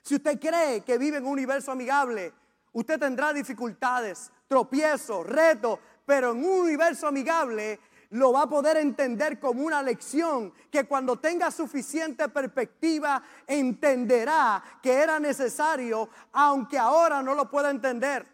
[0.02, 2.34] Si usted cree que vive en un universo amigable,
[2.76, 7.80] Usted tendrá dificultades, tropiezos, retos, pero en un universo amigable
[8.12, 14.94] lo va a poder entender como una lección que cuando tenga suficiente perspectiva entenderá que
[14.94, 18.26] era necesario, aunque ahora no lo pueda entender.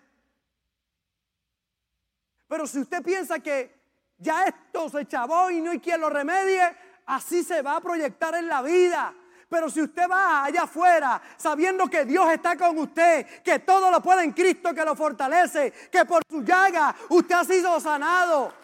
[2.48, 3.80] Pero si usted piensa que
[4.18, 6.62] ya esto se chavó y no hay quien lo remedie,
[7.06, 9.14] así se va a proyectar en la vida.
[9.52, 14.02] Pero si usted va allá afuera sabiendo que Dios está con usted, que todo lo
[14.02, 18.61] puede en Cristo que lo fortalece, que por su llaga usted ha sido sanado.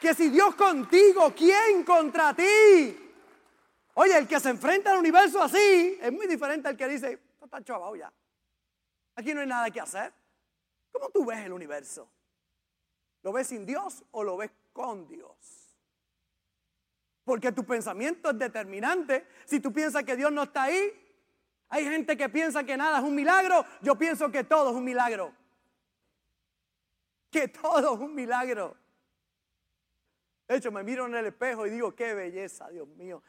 [0.00, 2.96] Que si Dios contigo, ¿quién contra ti?
[3.94, 7.62] Oye, el que se enfrenta al universo así es muy diferente al que dice, está
[7.64, 8.12] chavado ya.
[9.16, 10.12] Aquí no hay nada que hacer.
[10.92, 12.08] ¿Cómo tú ves el universo?
[13.22, 15.76] ¿Lo ves sin Dios o lo ves con Dios?
[17.24, 19.26] Porque tu pensamiento es determinante.
[19.44, 20.92] Si tú piensas que Dios no está ahí,
[21.68, 23.64] hay gente que piensa que nada es un milagro.
[23.82, 25.34] Yo pienso que todo es un milagro.
[27.30, 28.76] Que todo es un milagro.
[30.48, 33.22] De hecho, me miro en el espejo y digo, qué belleza, Dios mío.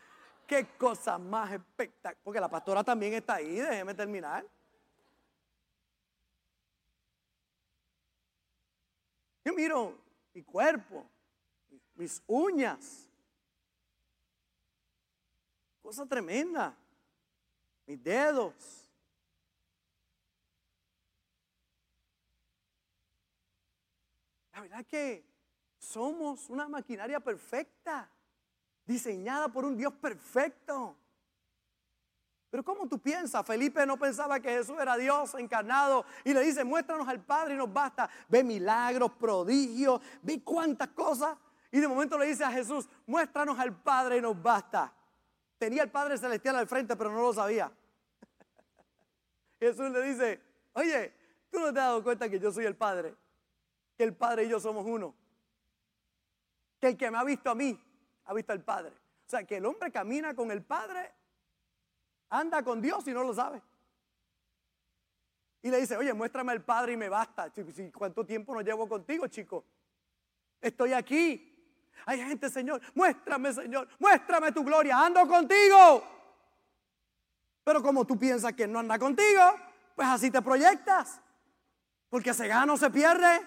[0.47, 2.17] Qué cosa más espectacular.
[2.23, 4.45] Porque la pastora también está ahí, déjeme terminar.
[9.43, 9.97] Yo miro
[10.33, 11.09] mi cuerpo,
[11.95, 13.09] mis uñas.
[15.81, 16.77] Cosa tremenda.
[17.85, 18.89] Mis dedos.
[24.53, 25.25] La verdad que
[25.89, 28.09] somos una maquinaria perfecta,
[28.85, 30.95] diseñada por un Dios perfecto.
[32.51, 33.45] Pero ¿cómo tú piensas?
[33.45, 37.57] Felipe no pensaba que Jesús era Dios encarnado y le dice, muéstranos al Padre y
[37.57, 38.09] nos basta.
[38.27, 41.37] Ve milagros, prodigios, ve cuántas cosas.
[41.71, 44.93] Y de momento le dice a Jesús, muéstranos al Padre y nos basta.
[45.57, 47.71] Tenía el Padre Celestial al frente, pero no lo sabía.
[49.59, 50.41] Jesús le dice,
[50.73, 51.13] oye,
[51.51, 53.15] tú no te has dado cuenta que yo soy el Padre,
[53.95, 55.13] que el Padre y yo somos uno,
[56.79, 57.79] que el que me ha visto a mí,
[58.25, 58.93] ha visto al Padre.
[59.25, 61.13] O sea, que el hombre camina con el Padre
[62.29, 63.61] anda con Dios y no lo sabe.
[65.61, 67.51] Y le dice, oye, muéstrame al Padre y me basta.
[67.93, 69.65] ¿Cuánto tiempo no llevo contigo, chico?
[70.61, 71.45] Estoy aquí.
[72.05, 76.03] Hay gente, Señor, muéstrame, Señor, muéstrame tu gloria, ando contigo.
[77.63, 79.41] Pero como tú piensas que no anda contigo,
[79.95, 81.19] pues así te proyectas.
[82.09, 83.45] Porque se gana o se pierde.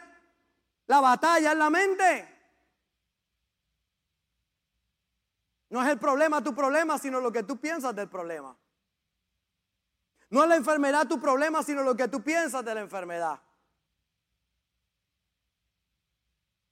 [0.87, 2.32] La batalla en la mente.
[5.72, 8.54] No es el problema tu problema, sino lo que tú piensas del problema.
[10.28, 13.40] No es la enfermedad tu problema, sino lo que tú piensas de la enfermedad.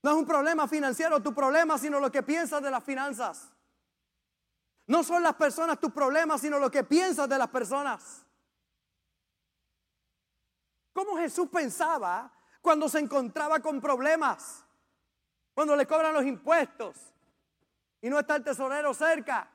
[0.03, 3.51] No es un problema financiero tu problema, sino lo que piensas de las finanzas.
[4.87, 8.27] No son las personas tu problema, sino lo que piensas de las personas.
[10.93, 14.63] ¿Cómo Jesús pensaba cuando se encontraba con problemas?
[15.55, 17.11] Cuando le cobran los impuestos
[18.01, 19.49] y no está el tesorero cerca.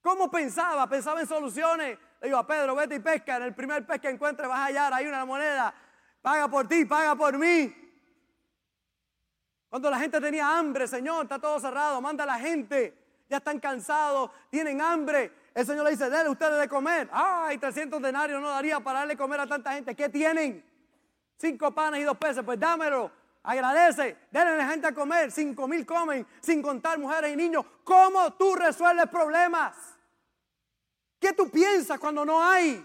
[0.00, 0.88] ¿Cómo pensaba?
[0.88, 1.98] Pensaba en soluciones.
[2.20, 3.36] Le digo a Pedro, vete y pesca.
[3.36, 5.74] En el primer pez que encuentres vas a hallar, hay una moneda.
[6.22, 7.74] Paga por ti, paga por mí.
[9.68, 12.96] Cuando la gente tenía hambre, Señor, está todo cerrado, manda a la gente.
[13.28, 15.32] Ya están cansados, tienen hambre.
[15.52, 17.08] El Señor le dice, denle ustedes de comer.
[17.10, 19.96] Ay, 300 denarios no daría para darle comer a tanta gente.
[19.96, 20.64] ¿Qué tienen?
[21.36, 22.44] Cinco panes y dos peces.
[22.44, 23.10] Pues dámelo.
[23.46, 24.26] Agradece.
[24.32, 25.30] Denle a la gente a comer.
[25.30, 27.64] Cinco mil comen, sin contar mujeres y niños.
[27.84, 29.76] ¿Cómo tú resuelves problemas?
[31.20, 32.84] ¿Qué tú piensas cuando no hay?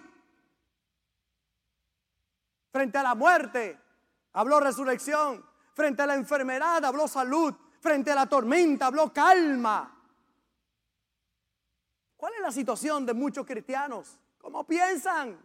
[2.72, 3.78] Frente a la muerte,
[4.34, 5.44] habló resurrección.
[5.74, 7.56] Frente a la enfermedad, habló salud.
[7.80, 9.98] Frente a la tormenta, habló calma.
[12.16, 14.20] ¿Cuál es la situación de muchos cristianos?
[14.38, 15.44] ¿Cómo piensan?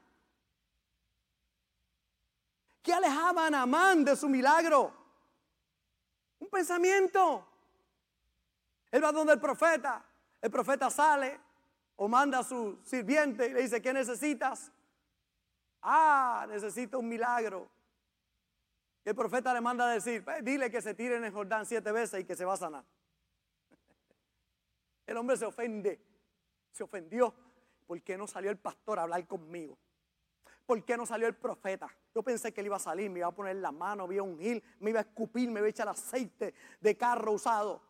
[2.83, 4.95] ¿Qué alejaban a Amán de su milagro?
[6.40, 7.46] Un pensamiento.
[8.90, 10.05] Él va donde el profeta.
[10.40, 11.40] El profeta sale
[11.96, 14.70] o manda a su sirviente y le dice, ¿qué necesitas?
[15.83, 17.70] Ah, necesito un milagro.
[19.05, 22.25] el profeta le manda a decir, dile que se tire en Jordán siete veces y
[22.25, 22.85] que se va a sanar.
[25.07, 26.01] El hombre se ofende,
[26.72, 27.33] se ofendió.
[27.87, 29.79] ¿Por qué no salió el pastor a hablar conmigo?
[30.66, 31.88] ¿Por qué no salió el profeta?
[32.12, 34.22] Yo pensé que él iba a salir, me iba a poner la mano, me iba
[34.22, 37.81] a ungir, me iba a escupir, me iba a echar aceite de carro usado.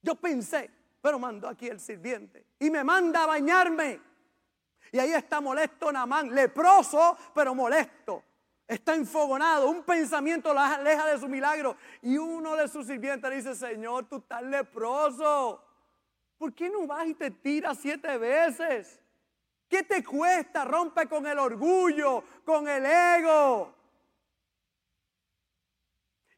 [0.00, 0.70] Yo pensé,
[1.02, 4.00] pero mandó aquí el sirviente y me manda a bañarme.
[4.92, 8.22] Y ahí está molesto Namán, leproso, pero molesto.
[8.66, 11.76] Está enfogonado, un pensamiento la aleja de su milagro.
[12.00, 15.62] Y uno de sus sirvientes le dice, Señor, tú estás leproso.
[16.38, 19.00] ¿Por qué no vas y te tiras siete veces?
[19.68, 20.64] ¿Qué te cuesta?
[20.64, 23.74] Rompe con el orgullo, con el ego.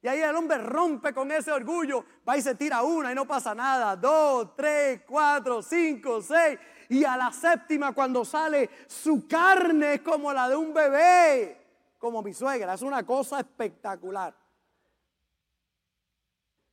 [0.00, 3.26] Y ahí el hombre rompe con ese orgullo, va y se tira una y no
[3.26, 3.96] pasa nada.
[3.96, 6.58] Dos, tres, cuatro, cinco, seis.
[6.88, 11.66] Y a la séptima cuando sale su carne es como la de un bebé,
[11.98, 12.74] como mi suegra.
[12.74, 14.34] Es una cosa espectacular.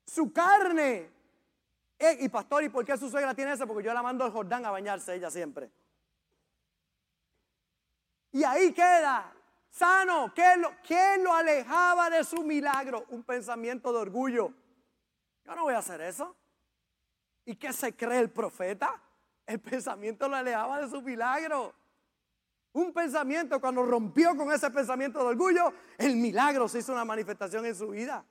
[0.06, 1.12] Su carne.
[1.98, 3.66] Eh, y pastor, ¿y por qué su suegra tiene eso?
[3.66, 5.72] Porque yo la mando al Jordán a bañarse ella siempre.
[8.36, 9.34] Y ahí queda
[9.70, 10.34] sano.
[10.36, 13.06] ¿Qué lo, ¿Qué lo alejaba de su milagro?
[13.08, 14.52] Un pensamiento de orgullo.
[15.46, 16.36] Yo no voy a hacer eso.
[17.46, 19.02] ¿Y qué se cree el profeta?
[19.46, 21.74] El pensamiento lo alejaba de su milagro.
[22.74, 27.66] Un pensamiento, cuando rompió con ese pensamiento de orgullo, el milagro se hizo una manifestación
[27.66, 28.26] en su vida.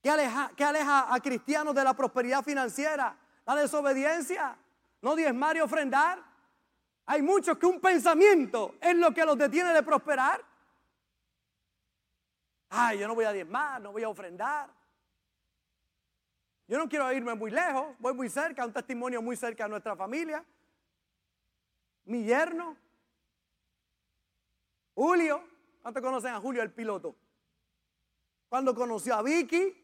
[0.00, 3.18] ¿Qué aleja, qué aleja a cristianos de la prosperidad financiera?
[3.44, 4.56] La desobediencia.
[5.02, 6.27] No diezmar y ofrendar.
[7.10, 10.44] Hay muchos que un pensamiento es lo que los detiene de prosperar.
[12.68, 14.68] Ay, yo no voy a diezmar, no voy a ofrendar.
[16.66, 19.96] Yo no quiero irme muy lejos, voy muy cerca, un testimonio muy cerca de nuestra
[19.96, 20.44] familia.
[22.04, 22.76] Mi yerno,
[24.94, 25.42] Julio,
[25.80, 27.16] ¿cuántos conocen a Julio el piloto?
[28.50, 29.74] Cuando conoció a Vicky,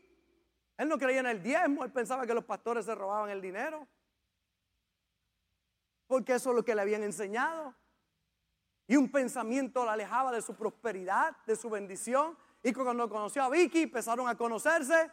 [0.77, 3.89] él no creía en el diezmo, él pensaba que los pastores se robaban el dinero
[6.15, 7.75] porque eso es lo que le habían enseñado.
[8.87, 12.39] Y un pensamiento la alejaba de su prosperidad, de su bendición.
[12.63, 15.11] Y cuando conoció a Vicky, empezaron a conocerse.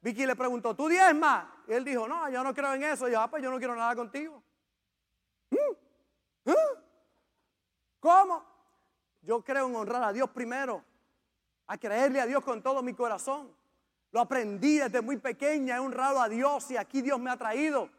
[0.00, 1.64] Vicky le preguntó, ¿tú diezma?
[1.66, 3.08] Y él dijo, no, yo no creo en eso.
[3.08, 4.40] Y yo, ah, pues yo no quiero nada contigo.
[5.50, 6.50] ¿Mm?
[6.50, 6.52] ¿Mm?
[7.98, 8.44] ¿Cómo?
[9.22, 10.84] Yo creo en honrar a Dios primero,
[11.66, 13.52] a creerle a Dios con todo mi corazón.
[14.12, 17.90] Lo aprendí desde muy pequeña, he honrado a Dios y aquí Dios me ha traído.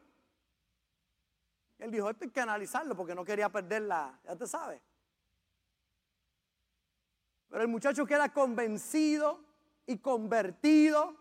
[1.80, 4.82] Él dijo, esto hay que analizarlo porque no quería perderla, ya te sabes.
[7.50, 9.40] Pero el muchacho queda convencido
[9.86, 11.16] y convertido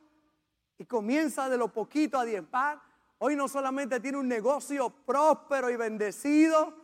[0.79, 2.81] y comienza de lo poquito a diezmar.
[3.19, 6.75] Hoy no solamente tiene un negocio próspero y bendecido,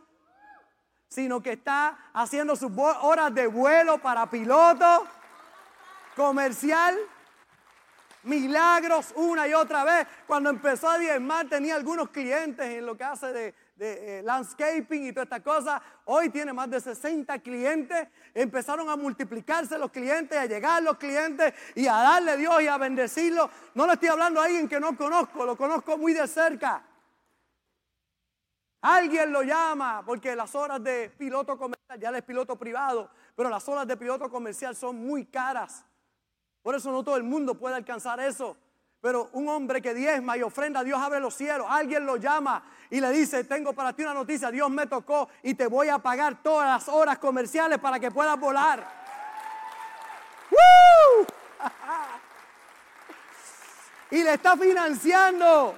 [1.07, 5.05] sino que está haciendo sus horas de vuelo para piloto
[6.15, 6.97] comercial.
[8.23, 10.07] Milagros una y otra vez.
[10.27, 15.11] Cuando empezó a diezmar tenía algunos clientes en lo que hace de, eh, landscaping y
[15.11, 15.81] toda esta cosa.
[16.05, 18.07] Hoy tiene más de 60 clientes.
[18.33, 22.67] Empezaron a multiplicarse los clientes, a llegar los clientes y a darle a Dios y
[22.67, 23.49] a bendecirlo.
[23.73, 26.83] No le estoy hablando a alguien que no conozco, lo conozco muy de cerca.
[28.81, 33.67] Alguien lo llama porque las horas de piloto comercial, ya es piloto privado, pero las
[33.69, 35.85] horas de piloto comercial son muy caras.
[36.61, 38.57] Por eso no todo el mundo puede alcanzar eso.
[39.01, 41.65] Pero un hombre que diezma y ofrenda, Dios abre los cielos.
[41.69, 45.55] Alguien lo llama y le dice, tengo para ti una noticia, Dios me tocó y
[45.55, 49.01] te voy a pagar todas las horas comerciales para que puedas volar.
[54.11, 55.75] y le está financiando.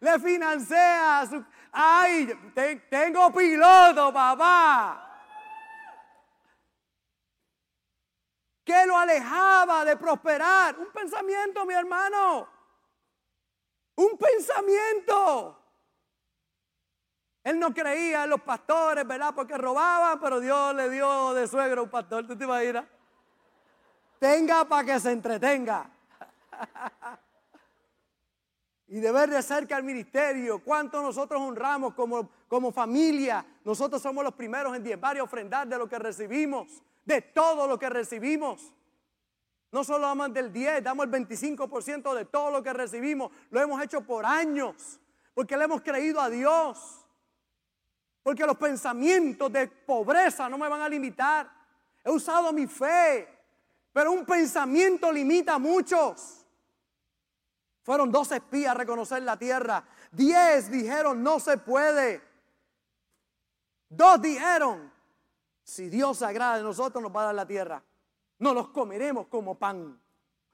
[0.00, 1.44] Le financia su...
[1.72, 2.32] Ay,
[2.90, 5.11] tengo piloto, papá.
[8.64, 10.78] ¿Qué lo alejaba de prosperar?
[10.78, 12.48] Un pensamiento, mi hermano.
[13.96, 15.58] Un pensamiento.
[17.42, 19.34] Él no creía en los pastores, ¿verdad?
[19.34, 22.26] Porque robaban, pero Dios le dio de suegro a un pastor.
[22.26, 22.84] ¿Tú te imaginas?
[24.20, 25.90] Tenga para que se entretenga.
[28.86, 33.44] y de ver de cerca el ministerio, cuánto nosotros honramos como, como familia.
[33.64, 37.78] Nosotros somos los primeros en diezmar y ofrendar de lo que recibimos de todo lo
[37.78, 38.72] que recibimos.
[39.70, 43.32] No solo damos del 10, damos el 25% de todo lo que recibimos.
[43.50, 45.00] Lo hemos hecho por años,
[45.32, 47.06] porque le hemos creído a Dios.
[48.22, 51.50] Porque los pensamientos de pobreza no me van a limitar.
[52.04, 53.26] He usado mi fe,
[53.92, 56.46] pero un pensamiento limita a muchos.
[57.82, 59.84] Fueron dos espías a reconocer la tierra.
[60.12, 62.22] Diez dijeron no se puede.
[63.88, 64.91] Dos dijeron
[65.64, 67.82] si Dios agrada de nosotros, nos va a dar la tierra.
[68.38, 70.00] No los comeremos como pan.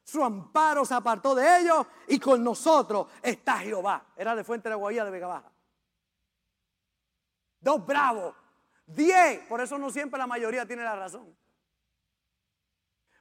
[0.05, 4.07] Su amparo se apartó de ellos y con nosotros está Jehová.
[4.17, 5.51] Era de Fuente de Guaía de Vega Baja.
[7.61, 8.35] Dos bravos.
[8.87, 9.41] Diez.
[9.49, 11.37] Por eso no siempre la mayoría tiene la razón.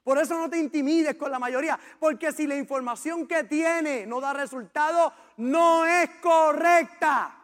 [0.02, 1.78] Por eso no te intimides con la mayoría.
[2.00, 7.34] Porque si la información que tiene no da resultado, no es correcta.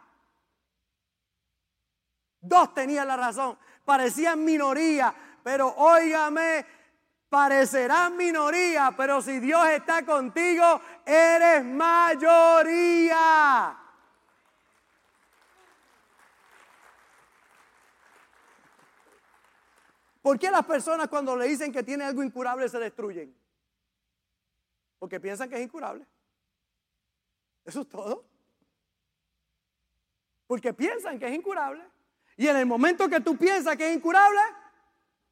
[2.41, 6.65] Dos tenían la razón parecían minoría, pero óigame,
[7.29, 13.15] parecerán minoría, pero si Dios está contigo, eres mayoría.
[20.23, 23.37] ¿Por qué las personas cuando le dicen que tiene algo incurable se destruyen?
[24.99, 26.07] Porque piensan que es incurable.
[27.63, 28.25] Eso es todo.
[30.47, 31.85] Porque piensan que es incurable.
[32.37, 34.41] Y en el momento que tú piensas que es incurable,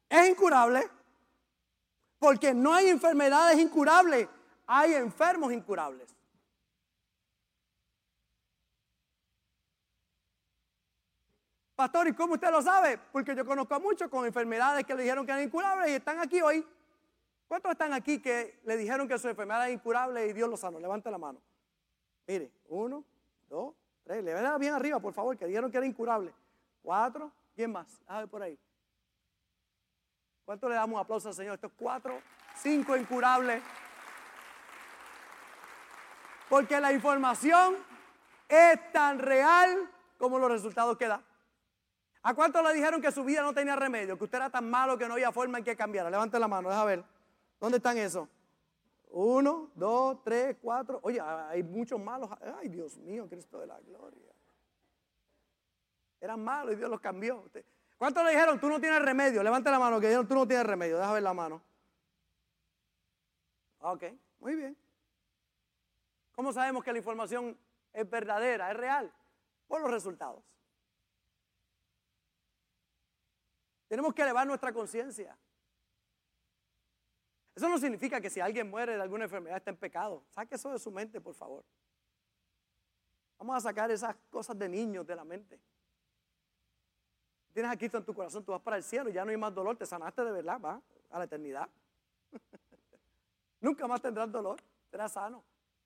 [0.09, 0.89] es incurable.
[2.19, 4.29] Porque no hay enfermedades incurables,
[4.65, 6.07] hay enfermos incurables.
[11.75, 12.99] Pastor, ¿y cómo usted lo sabe?
[13.11, 16.19] Porque yo conozco a muchos con enfermedades que le dijeron que eran incurables y están
[16.19, 16.65] aquí hoy.
[17.47, 20.79] ¿Cuántos están aquí que le dijeron que su enfermedad es incurable y Dios lo sanó?
[20.79, 21.41] Levante la mano.
[22.25, 23.03] Mire, uno,
[23.49, 23.73] dos,
[24.03, 24.23] tres.
[24.23, 26.33] Le ven bien arriba, por favor, que dijeron que era incurable.
[26.83, 27.31] Cuatro.
[27.55, 27.99] ¿Quién más?
[28.05, 28.59] A ver por ahí.
[30.45, 31.55] ¿Cuánto le damos un aplauso al Señor?
[31.55, 32.21] Estos cuatro,
[32.57, 33.63] cinco incurables.
[36.49, 37.77] Porque la información
[38.47, 41.23] es tan real como los resultados que da.
[42.21, 44.17] ¿A cuánto le dijeron que su vida no tenía remedio?
[44.17, 46.09] Que usted era tan malo que no había forma en que cambiara.
[46.09, 47.03] Levante la mano, deja ver.
[47.59, 48.27] ¿Dónde están esos?
[49.09, 50.99] Uno, dos, tres, cuatro.
[51.03, 52.29] Oye, hay muchos malos.
[52.59, 54.32] Ay, Dios mío, Cristo de la gloria.
[56.23, 57.51] Eran malos y Dios los cambió.
[57.97, 59.43] ¿Cuántos le dijeron, tú no tienes remedio?
[59.43, 60.97] Levante la mano, que dijeron, tú no tienes remedio.
[60.97, 61.61] Deja ver la mano.
[63.79, 64.05] Ok,
[64.39, 64.77] muy bien.
[66.31, 67.57] ¿Cómo sabemos que la información
[67.91, 69.13] es verdadera, es real?
[69.67, 70.41] Por los resultados.
[73.89, 75.37] Tenemos que elevar nuestra conciencia.
[77.53, 80.23] Eso no significa que si alguien muere de alguna enfermedad está en pecado.
[80.29, 81.65] Saque eso de su mente, por favor.
[83.37, 85.59] Vamos a sacar esas cosas de niños de la mente.
[87.53, 89.53] Tienes a Cristo en tu corazón, tú vas para el cielo, ya no hay más
[89.53, 90.81] dolor, te sanaste de verdad, va
[91.11, 91.69] a la eternidad.
[93.61, 95.43] Nunca más tendrás dolor, serás sano.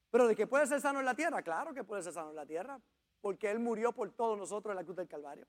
[0.09, 2.37] Pero de que puede ser sano en la tierra, claro que puede ser sano en
[2.37, 2.79] la tierra,
[3.19, 5.45] porque Él murió por todos nosotros en la cruz del Calvario.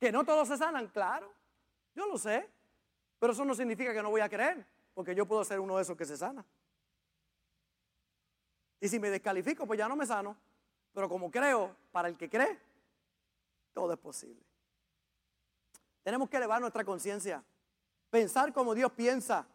[0.00, 1.30] Que no todos se sanan, claro.
[1.94, 2.48] Yo lo sé.
[3.18, 5.82] Pero eso no significa que no voy a creer, porque yo puedo ser uno de
[5.82, 6.44] esos que se sana.
[8.80, 10.36] Y si me descalifico, pues ya no me sano.
[10.92, 12.58] Pero como creo, para el que cree,
[13.76, 14.42] todo es posible.
[16.02, 17.44] Tenemos que elevar nuestra conciencia,
[18.08, 19.46] pensar como Dios piensa,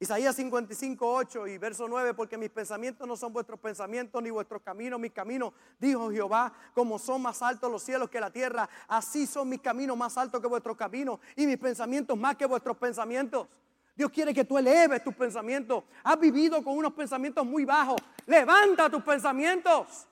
[0.00, 4.62] Isaías 55, 8 y verso 9, porque mis pensamientos no son vuestros pensamientos, ni vuestros
[4.62, 9.26] caminos, mis caminos, dijo Jehová, como son más altos los cielos que la tierra, así
[9.26, 13.48] son mis caminos más altos que vuestros caminos, y mis pensamientos más que vuestros pensamientos.
[13.94, 15.84] Dios quiere que tú eleves tus pensamientos.
[16.02, 18.00] Has vivido con unos pensamientos muy bajos.
[18.24, 20.08] Levanta tus pensamientos.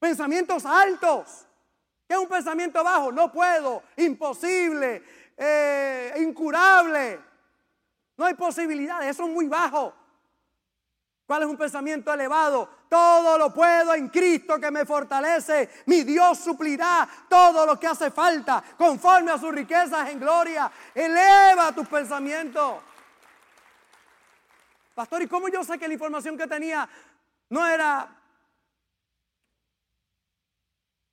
[0.00, 1.46] Pensamientos altos.
[2.14, 3.10] ¿Qué es un pensamiento bajo?
[3.10, 5.02] No puedo, imposible,
[5.36, 7.18] eh, incurable.
[8.16, 9.92] No hay posibilidades, eso es muy bajo.
[11.26, 12.68] ¿Cuál es un pensamiento elevado?
[12.88, 15.82] Todo lo puedo en Cristo que me fortalece.
[15.86, 20.70] Mi Dios suplirá todo lo que hace falta conforme a sus riquezas en gloria.
[20.94, 22.74] Eleva tus pensamientos.
[24.94, 26.88] Pastor, ¿y cómo yo sé que la información que tenía
[27.48, 28.08] no era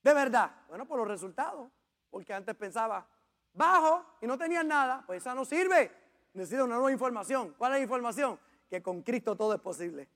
[0.04, 0.52] de verdad?
[0.68, 1.70] Bueno, por los resultados.
[2.10, 3.08] Porque antes pensaba
[3.54, 5.04] bajo y no tenía nada.
[5.06, 5.91] Pues esa no sirve.
[6.34, 7.56] Necesito una nueva información.
[7.58, 8.39] ¿Cuál es la información?
[8.70, 10.08] Que con Cristo todo es posible.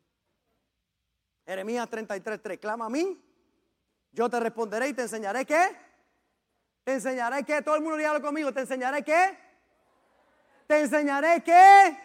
[1.46, 2.60] Jeremías 33:3.
[2.60, 3.22] Clama a mí,
[4.12, 5.76] yo te responderé y te enseñaré qué.
[6.84, 7.62] Te enseñaré qué.
[7.62, 8.54] Todo el mundo dígalo conmigo.
[8.54, 9.38] Te enseñaré qué.
[10.68, 11.98] Te enseñaré qué.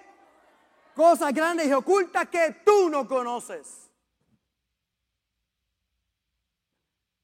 [0.95, 3.90] Cosas grandes y ocultas que tú no conoces.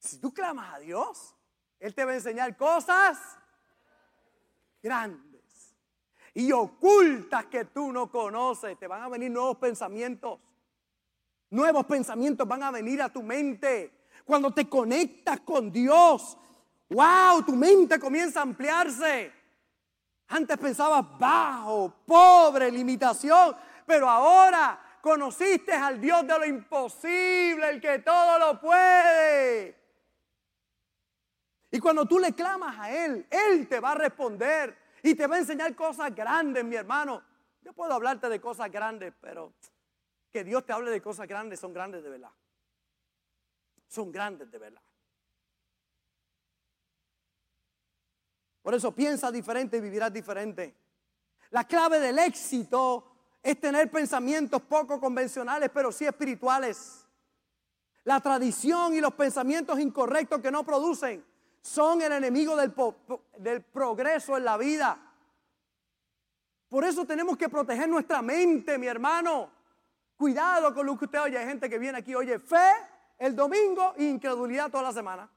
[0.06, 1.34] Si tú clamas a Dios,
[1.80, 3.18] Él te va a enseñar cosas
[4.80, 5.74] grandes
[6.32, 8.78] y ocultas que tú no conoces.
[8.78, 10.38] Te van a venir nuevos pensamientos.
[11.50, 14.06] Nuevos pensamientos van a venir a tu mente.
[14.24, 16.38] Cuando te conectas con Dios,
[16.90, 19.32] wow, tu mente comienza a ampliarse.
[20.28, 28.00] Antes pensabas bajo, pobre, limitación, pero ahora conociste al Dios de lo imposible, el que
[28.00, 29.85] todo lo puede.
[31.76, 35.36] Y cuando tú le clamas a Él, Él te va a responder y te va
[35.36, 37.22] a enseñar cosas grandes, mi hermano.
[37.60, 39.52] Yo puedo hablarte de cosas grandes, pero
[40.32, 42.30] que Dios te hable de cosas grandes son grandes de verdad.
[43.88, 44.80] Son grandes de verdad.
[48.62, 50.74] Por eso piensa diferente y vivirás diferente.
[51.50, 53.06] La clave del éxito
[53.42, 57.06] es tener pensamientos poco convencionales, pero sí espirituales.
[58.04, 61.35] La tradición y los pensamientos incorrectos que no producen
[61.66, 62.72] son el enemigo del,
[63.38, 64.96] del progreso en la vida.
[66.68, 69.50] Por eso tenemos que proteger nuestra mente, mi hermano.
[70.16, 71.38] Cuidado con lo que usted oye.
[71.38, 72.70] Hay gente que viene aquí, oye, fe
[73.18, 75.28] el domingo e incredulidad toda la semana.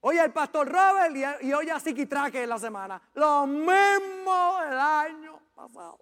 [0.00, 3.00] Oye el pastor Robert y, y oye a Traque en la semana.
[3.14, 6.00] Lo mismo el año pasado.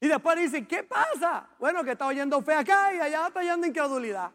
[0.00, 1.48] Y después dicen, ¿qué pasa?
[1.58, 4.30] Bueno, que está oyendo fe acá y allá está oyendo incredulidad.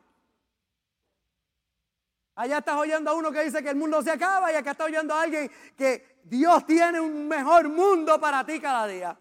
[2.36, 4.86] Allá estás oyendo a uno que dice que el mundo se acaba y acá está
[4.86, 9.18] oyendo a alguien que Dios tiene un mejor mundo para ti cada día.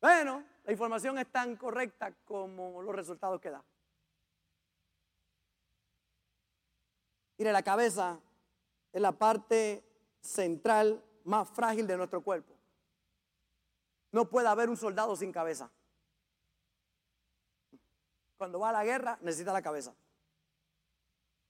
[0.00, 3.62] Bueno, la información es tan correcta como los resultados que da.
[7.38, 8.18] Mire, la cabeza
[8.92, 9.84] es la parte
[10.20, 12.59] central más frágil de nuestro cuerpo.
[14.12, 15.70] No puede haber un soldado sin cabeza.
[18.36, 19.94] Cuando va a la guerra necesita la cabeza.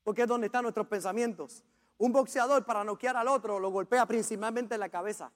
[0.03, 1.63] Porque es donde están nuestros pensamientos.
[1.99, 5.31] Un boxeador para noquear al otro lo golpea principalmente en la cabeza.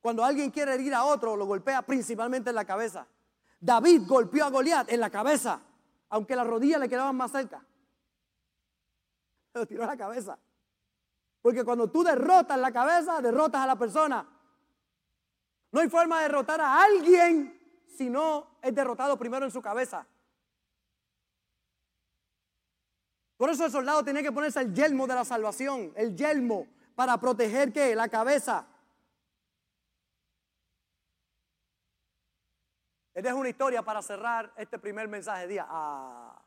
[0.00, 3.06] Cuando alguien quiere herir a otro lo golpea principalmente en la cabeza.
[3.60, 5.60] David golpeó a Goliat en la cabeza,
[6.10, 7.64] aunque las rodillas le quedaban más cerca.
[9.54, 10.38] Lo tiró a la cabeza.
[11.42, 14.28] Porque cuando tú derrotas la cabeza, derrotas a la persona.
[15.70, 17.58] No hay forma de derrotar a alguien
[17.96, 20.06] si no es derrotado primero en su cabeza.
[23.36, 27.18] Por eso el soldado tiene que ponerse el yelmo de la salvación, el yelmo para
[27.18, 27.94] proteger qué?
[27.94, 28.66] La cabeza.
[33.14, 35.66] Les dejo una historia para cerrar este primer mensaje de día.
[35.68, 36.40] Ah.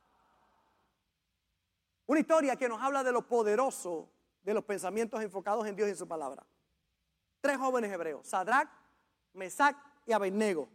[2.07, 4.09] Una historia que nos habla de lo poderoso
[4.43, 6.45] de los pensamientos enfocados en Dios y en su palabra.
[7.39, 8.69] Tres jóvenes hebreos, Sadrach,
[9.33, 10.67] Mesac y Abednego.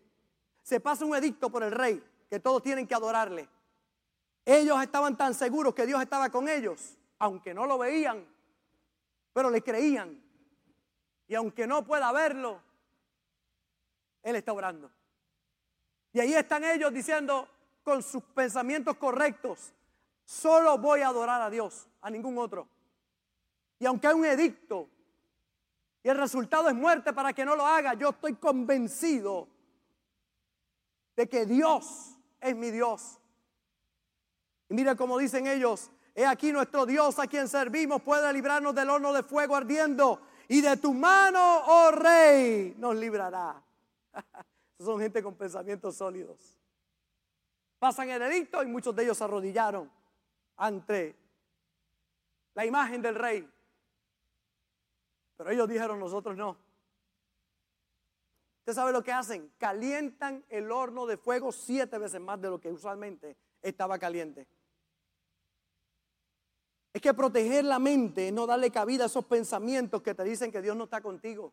[0.63, 3.49] Se pasa un edicto por el rey que todos tienen que adorarle.
[4.45, 8.27] Ellos estaban tan seguros que Dios estaba con ellos, aunque no lo veían,
[9.33, 10.23] pero le creían.
[11.29, 12.61] Y aunque no pueda verlo,
[14.23, 14.91] Él está orando.
[16.13, 17.49] Y ahí están ellos diciendo
[17.83, 19.73] con sus pensamientos correctos,
[20.25, 22.69] solo voy a adorar a Dios, a ningún otro.
[23.79, 24.89] Y aunque hay un edicto
[26.07, 29.49] y el resultado es muerte para que no lo haga, yo estoy convencido
[31.17, 33.19] de que Dios es mi Dios.
[34.69, 38.89] Y mira cómo dicen ellos, he aquí nuestro Dios a quien servimos puede librarnos del
[38.89, 43.61] horno de fuego ardiendo y de tu mano, oh rey, nos librará.
[44.79, 46.57] Son gente con pensamientos sólidos.
[47.81, 49.91] Pasan el edicto y muchos de ellos se arrodillaron
[50.57, 51.17] ante
[52.55, 53.56] la imagen del rey.
[55.37, 56.57] Pero ellos dijeron, nosotros no.
[58.61, 59.53] ¿Usted sabe lo que hacen?
[59.59, 64.49] Calientan el horno de fuego siete veces más de lo que usualmente estaba caliente.
[66.93, 70.63] Es que proteger la mente, no darle cabida a esos pensamientos que te dicen que
[70.63, 71.53] Dios no está contigo.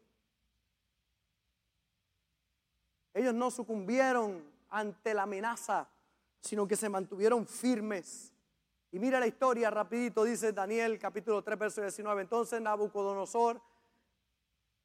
[3.13, 5.87] Ellos no sucumbieron ante la amenaza,
[6.39, 8.33] sino que se mantuvieron firmes.
[8.91, 12.21] Y mira la historia rapidito, dice Daniel capítulo 3, verso 19.
[12.21, 13.61] Entonces Nabucodonosor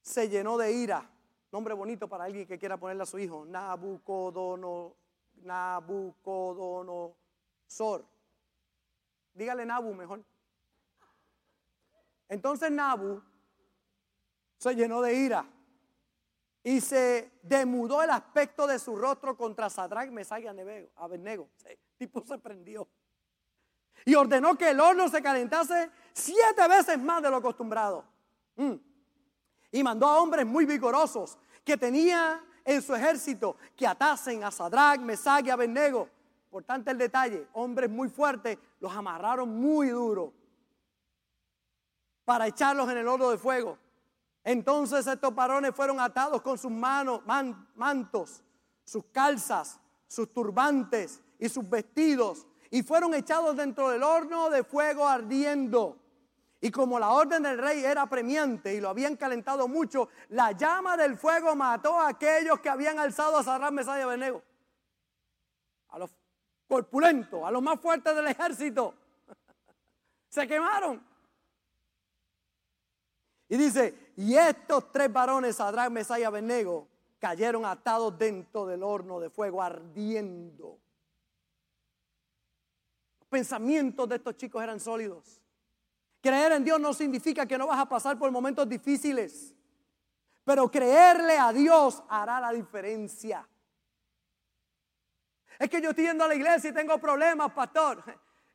[0.09, 1.09] se llenó de ira.
[1.53, 3.45] Nombre bonito para alguien que quiera ponerle a su hijo.
[3.45, 4.97] Nabucodonosor.
[5.43, 8.07] Nabucodonosor.
[9.35, 10.25] Dígale Nabu mejor.
[12.29, 13.23] Entonces Nabu
[14.59, 15.47] se llenó de ira
[16.63, 20.47] y se demudó el aspecto de su rostro contra Sadrach, Mesach y
[20.97, 21.49] Abednego.
[21.65, 22.89] El tipo se prendió.
[24.05, 28.05] Y ordenó que el horno se calentase siete veces más de lo acostumbrado.
[28.57, 28.88] Mm
[29.71, 35.01] y mandó a hombres muy vigorosos que tenía en su ejército que atasen a Sadrach,
[35.01, 36.09] Mesach y Abednego.
[36.51, 40.33] Por tanto el detalle, hombres muy fuertes, los amarraron muy duro
[42.25, 43.79] para echarlos en el horno de fuego.
[44.45, 47.23] Entonces estos varones fueron atados con sus manos,
[47.75, 48.43] mantos,
[48.85, 55.07] sus calzas, sus turbantes y sus vestidos y fueron echados dentro del horno de fuego
[55.07, 55.98] ardiendo.
[56.61, 60.97] Y como la orden del rey era premiante y lo habían calentado mucho, la llama
[60.97, 64.43] del fuego mató a aquellos que habían alzado a Sarrán, Mesaya y.
[65.91, 66.11] A los
[66.67, 68.95] corpulentos, a los más fuertes del ejército.
[70.29, 71.07] Se quemaron.
[73.49, 76.89] Y dice, y estos tres varones, Sadrach, Mesaya y
[77.19, 80.79] cayeron atados dentro del horno de fuego ardiendo.
[83.21, 85.41] Los pensamientos de estos chicos eran sólidos.
[86.21, 89.55] Creer en Dios no significa que no vas a pasar por momentos difíciles,
[90.45, 93.47] pero creerle a Dios hará la diferencia.
[95.59, 98.03] Es que yo estoy yendo a la iglesia y tengo problemas, pastor.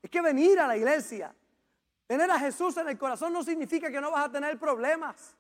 [0.01, 1.33] Es que venir a la iglesia,
[2.07, 5.35] tener a Jesús en el corazón no significa que no vas a tener problemas.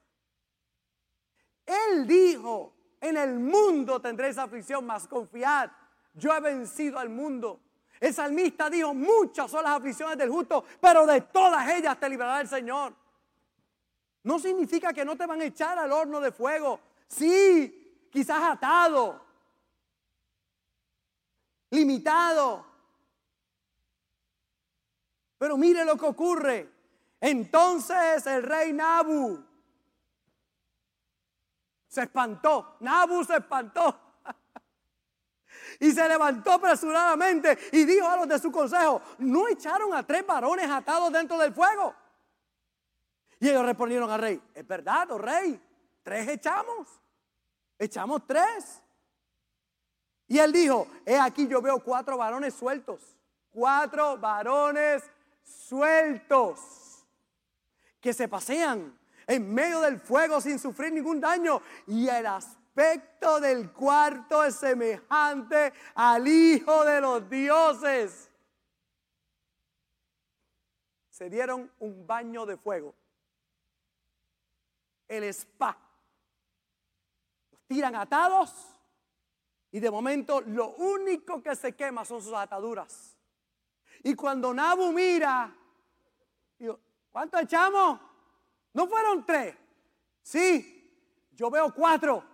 [1.65, 5.69] Él dijo, en el mundo tendréis aflicción, más confiad,
[6.13, 7.61] yo he vencido al mundo.
[8.03, 12.41] El salmista dijo, muchas son las aflicciones del justo, pero de todas ellas te librará
[12.41, 12.93] el Señor.
[14.23, 16.81] No significa que no te van a echar al horno de fuego.
[17.07, 19.21] Sí, quizás atado,
[21.69, 22.65] limitado.
[25.37, 26.73] Pero mire lo que ocurre.
[27.21, 29.41] Entonces el rey Nabu
[31.87, 32.75] se espantó.
[32.81, 33.97] Nabu se espantó.
[35.79, 40.25] Y se levantó apresuradamente y dijo a los de su consejo, ¿no echaron a tres
[40.25, 41.93] varones atados dentro del fuego?
[43.39, 45.59] Y ellos respondieron al rey, es verdad, oh rey,
[46.03, 46.87] tres echamos.
[47.77, 48.81] Echamos tres.
[50.27, 53.01] Y él dijo, he aquí yo veo cuatro varones sueltos.
[53.51, 55.03] Cuatro varones
[55.43, 57.05] sueltos
[57.99, 58.97] que se pasean
[59.27, 61.61] en medio del fuego sin sufrir ningún daño.
[61.87, 68.29] Y el aspecto del cuarto es semejante al Hijo de los dioses.
[71.09, 72.95] Se dieron un baño de fuego
[75.07, 75.77] el spa.
[77.51, 78.51] Los tiran atados
[79.71, 83.15] y de momento lo único que se quema son sus ataduras.
[84.03, 85.55] Y cuando Nabu mira,
[86.57, 86.79] digo,
[87.11, 87.99] ¿cuánto echamos?
[88.73, 89.55] No fueron tres.
[90.21, 92.32] Sí, yo veo cuatro.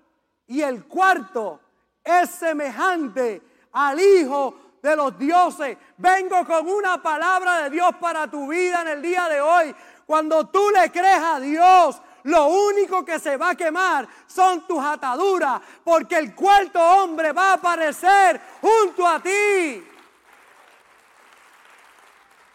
[0.50, 1.60] Y el cuarto
[2.04, 3.41] es semejante
[3.72, 5.78] al Hijo de los dioses.
[5.97, 9.76] Vengo con una palabra de Dios para tu vida en el día de hoy.
[10.08, 14.84] Cuando tú le crees a Dios, lo único que se va a quemar son tus
[14.84, 19.88] ataduras, porque el cuarto hombre va a aparecer junto a ti.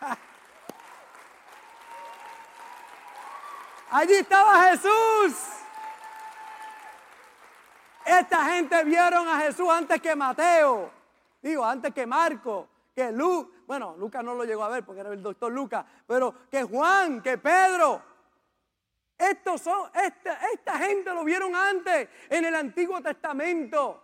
[3.93, 5.64] Allí estaba Jesús.
[8.05, 10.91] Esta gente vieron a Jesús antes que Mateo,
[11.41, 15.13] digo, antes que Marco, que Lucas, bueno, Lucas no lo llegó a ver porque era
[15.13, 18.03] el doctor Lucas, pero que Juan, que Pedro.
[19.17, 24.03] Estos son, esta, gente lo vieron antes en el Antiguo Testamento.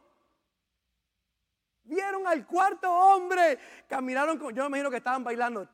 [1.82, 5.68] Vieron al cuarto hombre, caminaron con, yo me imagino que estaban bailando.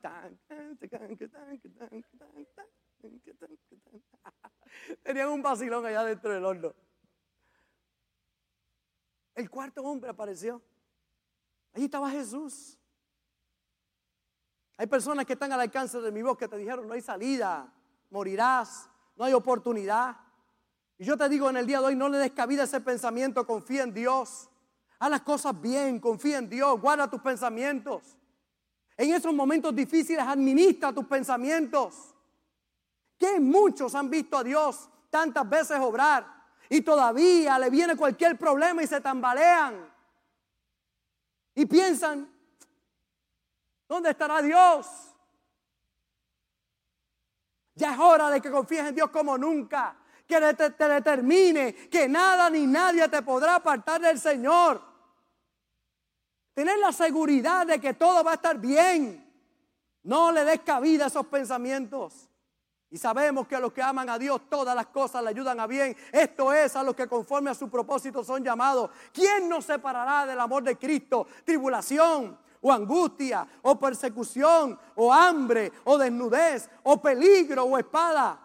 [5.03, 6.73] Tenían un vacilón allá dentro del horno.
[9.37, 10.59] El cuarto hombre apareció.
[11.71, 12.75] Allí estaba Jesús.
[14.77, 17.71] Hay personas que están al alcance de mi voz que te dijeron, no hay salida,
[18.09, 20.17] morirás, no hay oportunidad.
[20.97, 22.81] Y yo te digo en el día de hoy, no le des cabida a ese
[22.81, 24.49] pensamiento, confía en Dios.
[24.97, 28.17] Haz las cosas bien, confía en Dios, guarda tus pensamientos.
[28.97, 32.15] En esos momentos difíciles administra tus pensamientos.
[33.19, 36.36] Que muchos han visto a Dios tantas veces obrar
[36.69, 39.91] y todavía le viene cualquier problema y se tambalean.
[41.55, 42.29] Y piensan,
[43.87, 44.87] ¿dónde estará Dios?
[47.75, 49.95] Ya es hora de que confíes en Dios como nunca.
[50.27, 54.81] Que te, te determine que nada ni nadie te podrá apartar del Señor.
[56.53, 59.23] Tener la seguridad de que todo va a estar bien.
[60.03, 62.27] No le des cabida a esos pensamientos.
[62.89, 65.67] Y sabemos que a los que aman a Dios todas las cosas le ayudan a
[65.67, 65.95] bien.
[66.11, 68.89] Esto es a los que conforme a su propósito son llamados.
[69.11, 71.27] ¿Quién nos separará del amor de Cristo?
[71.43, 78.39] Tribulación, o angustia, o persecución, o hambre, o desnudez, o peligro, o espada.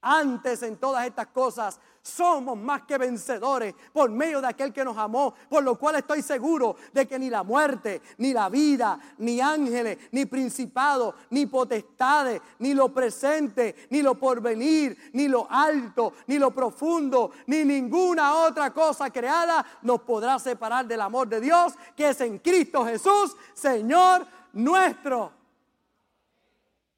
[0.00, 4.98] Antes en todas estas cosas somos más que vencedores por medio de aquel que nos
[4.98, 9.40] amó, por lo cual estoy seguro de que ni la muerte, ni la vida, ni
[9.40, 16.38] ángeles, ni principados, ni potestades, ni lo presente, ni lo porvenir, ni lo alto, ni
[16.38, 22.08] lo profundo, ni ninguna otra cosa creada nos podrá separar del amor de Dios que
[22.08, 25.32] es en Cristo Jesús, Señor nuestro.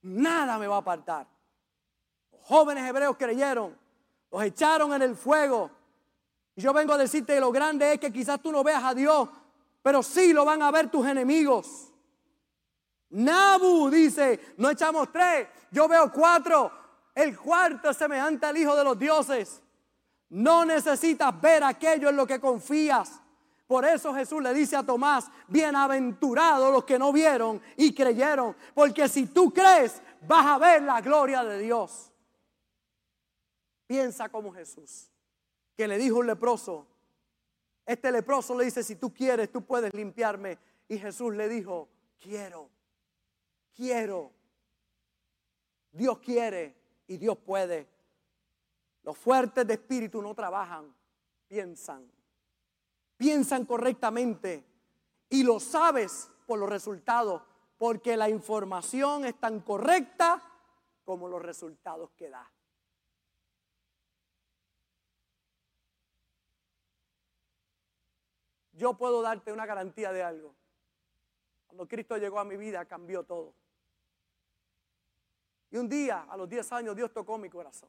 [0.02, 1.26] Nada me va a apartar.
[2.42, 3.83] Jóvenes hebreos creyeron
[4.34, 5.70] los echaron en el fuego.
[6.56, 9.28] Y yo vengo a decirte lo grande es que quizás tú no veas a Dios,
[9.80, 11.92] pero sí lo van a ver tus enemigos.
[13.10, 16.72] Nabu dice, no echamos tres, yo veo cuatro.
[17.14, 19.62] El cuarto es semejante al Hijo de los dioses.
[20.30, 23.20] No necesitas ver aquello en lo que confías.
[23.68, 29.08] Por eso Jesús le dice a Tomás, bienaventurados los que no vieron y creyeron, porque
[29.08, 32.10] si tú crees, vas a ver la gloria de Dios.
[33.94, 35.08] Piensa como Jesús,
[35.76, 36.84] que le dijo un leproso.
[37.86, 40.58] Este leproso le dice, si tú quieres, tú puedes limpiarme.
[40.88, 41.88] Y Jesús le dijo,
[42.18, 42.68] quiero,
[43.72, 44.32] quiero.
[45.92, 46.74] Dios quiere
[47.06, 47.86] y Dios puede.
[49.04, 50.92] Los fuertes de espíritu no trabajan,
[51.46, 52.10] piensan.
[53.16, 54.64] Piensan correctamente.
[55.30, 57.42] Y lo sabes por los resultados,
[57.78, 60.42] porque la información es tan correcta
[61.04, 62.50] como los resultados que da.
[68.74, 70.54] Yo puedo darte una garantía de algo.
[71.66, 73.54] Cuando Cristo llegó a mi vida cambió todo.
[75.70, 77.88] Y un día, a los 10 años, Dios tocó mi corazón.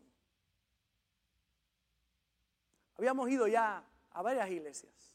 [2.98, 5.14] Habíamos ido ya a varias iglesias.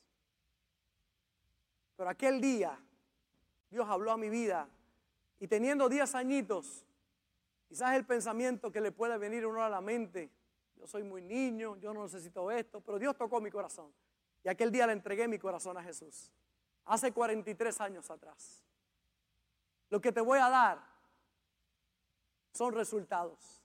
[1.97, 2.79] Pero aquel día,
[3.71, 4.69] Dios habló a mi vida
[5.39, 6.85] y teniendo 10 añitos,
[7.69, 10.31] quizás el pensamiento que le puede venir uno a la mente,
[10.77, 13.93] yo soy muy niño, yo no necesito esto, pero Dios tocó mi corazón.
[14.43, 16.33] Y aquel día le entregué mi corazón a Jesús.
[16.85, 18.65] Hace 43 años atrás.
[19.91, 20.83] Lo que te voy a dar
[22.53, 23.63] son resultados.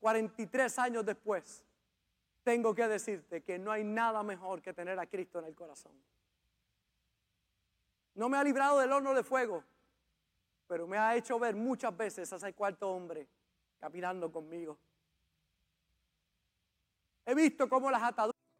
[0.00, 1.64] 43 años después,
[2.42, 5.92] tengo que decirte que no hay nada mejor que tener a Cristo en el corazón.
[8.14, 9.64] No me ha librado del horno de fuego,
[10.66, 13.26] pero me ha hecho ver muchas veces a ese cuarto hombre
[13.78, 14.78] caminando conmigo.
[17.24, 18.33] He visto cómo las ataduras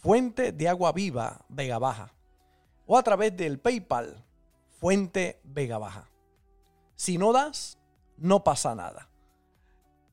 [0.00, 2.12] Fuente de Agua Viva Vega Baja
[2.86, 4.24] o a través del PayPal
[4.80, 6.08] Fuente Vega Baja.
[6.94, 7.78] Si no das,
[8.16, 9.08] no pasa nada.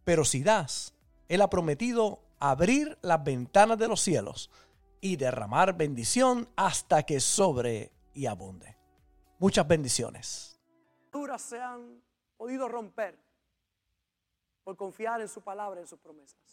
[0.03, 0.93] Pero si das,
[1.27, 4.49] Él ha prometido abrir las ventanas de los cielos
[5.01, 8.75] y derramar bendición hasta que sobre y abunde.
[9.39, 10.59] Muchas bendiciones.
[11.37, 12.01] se han
[12.37, 13.19] podido romper
[14.63, 16.45] por confiar en su palabra, en sus promesas.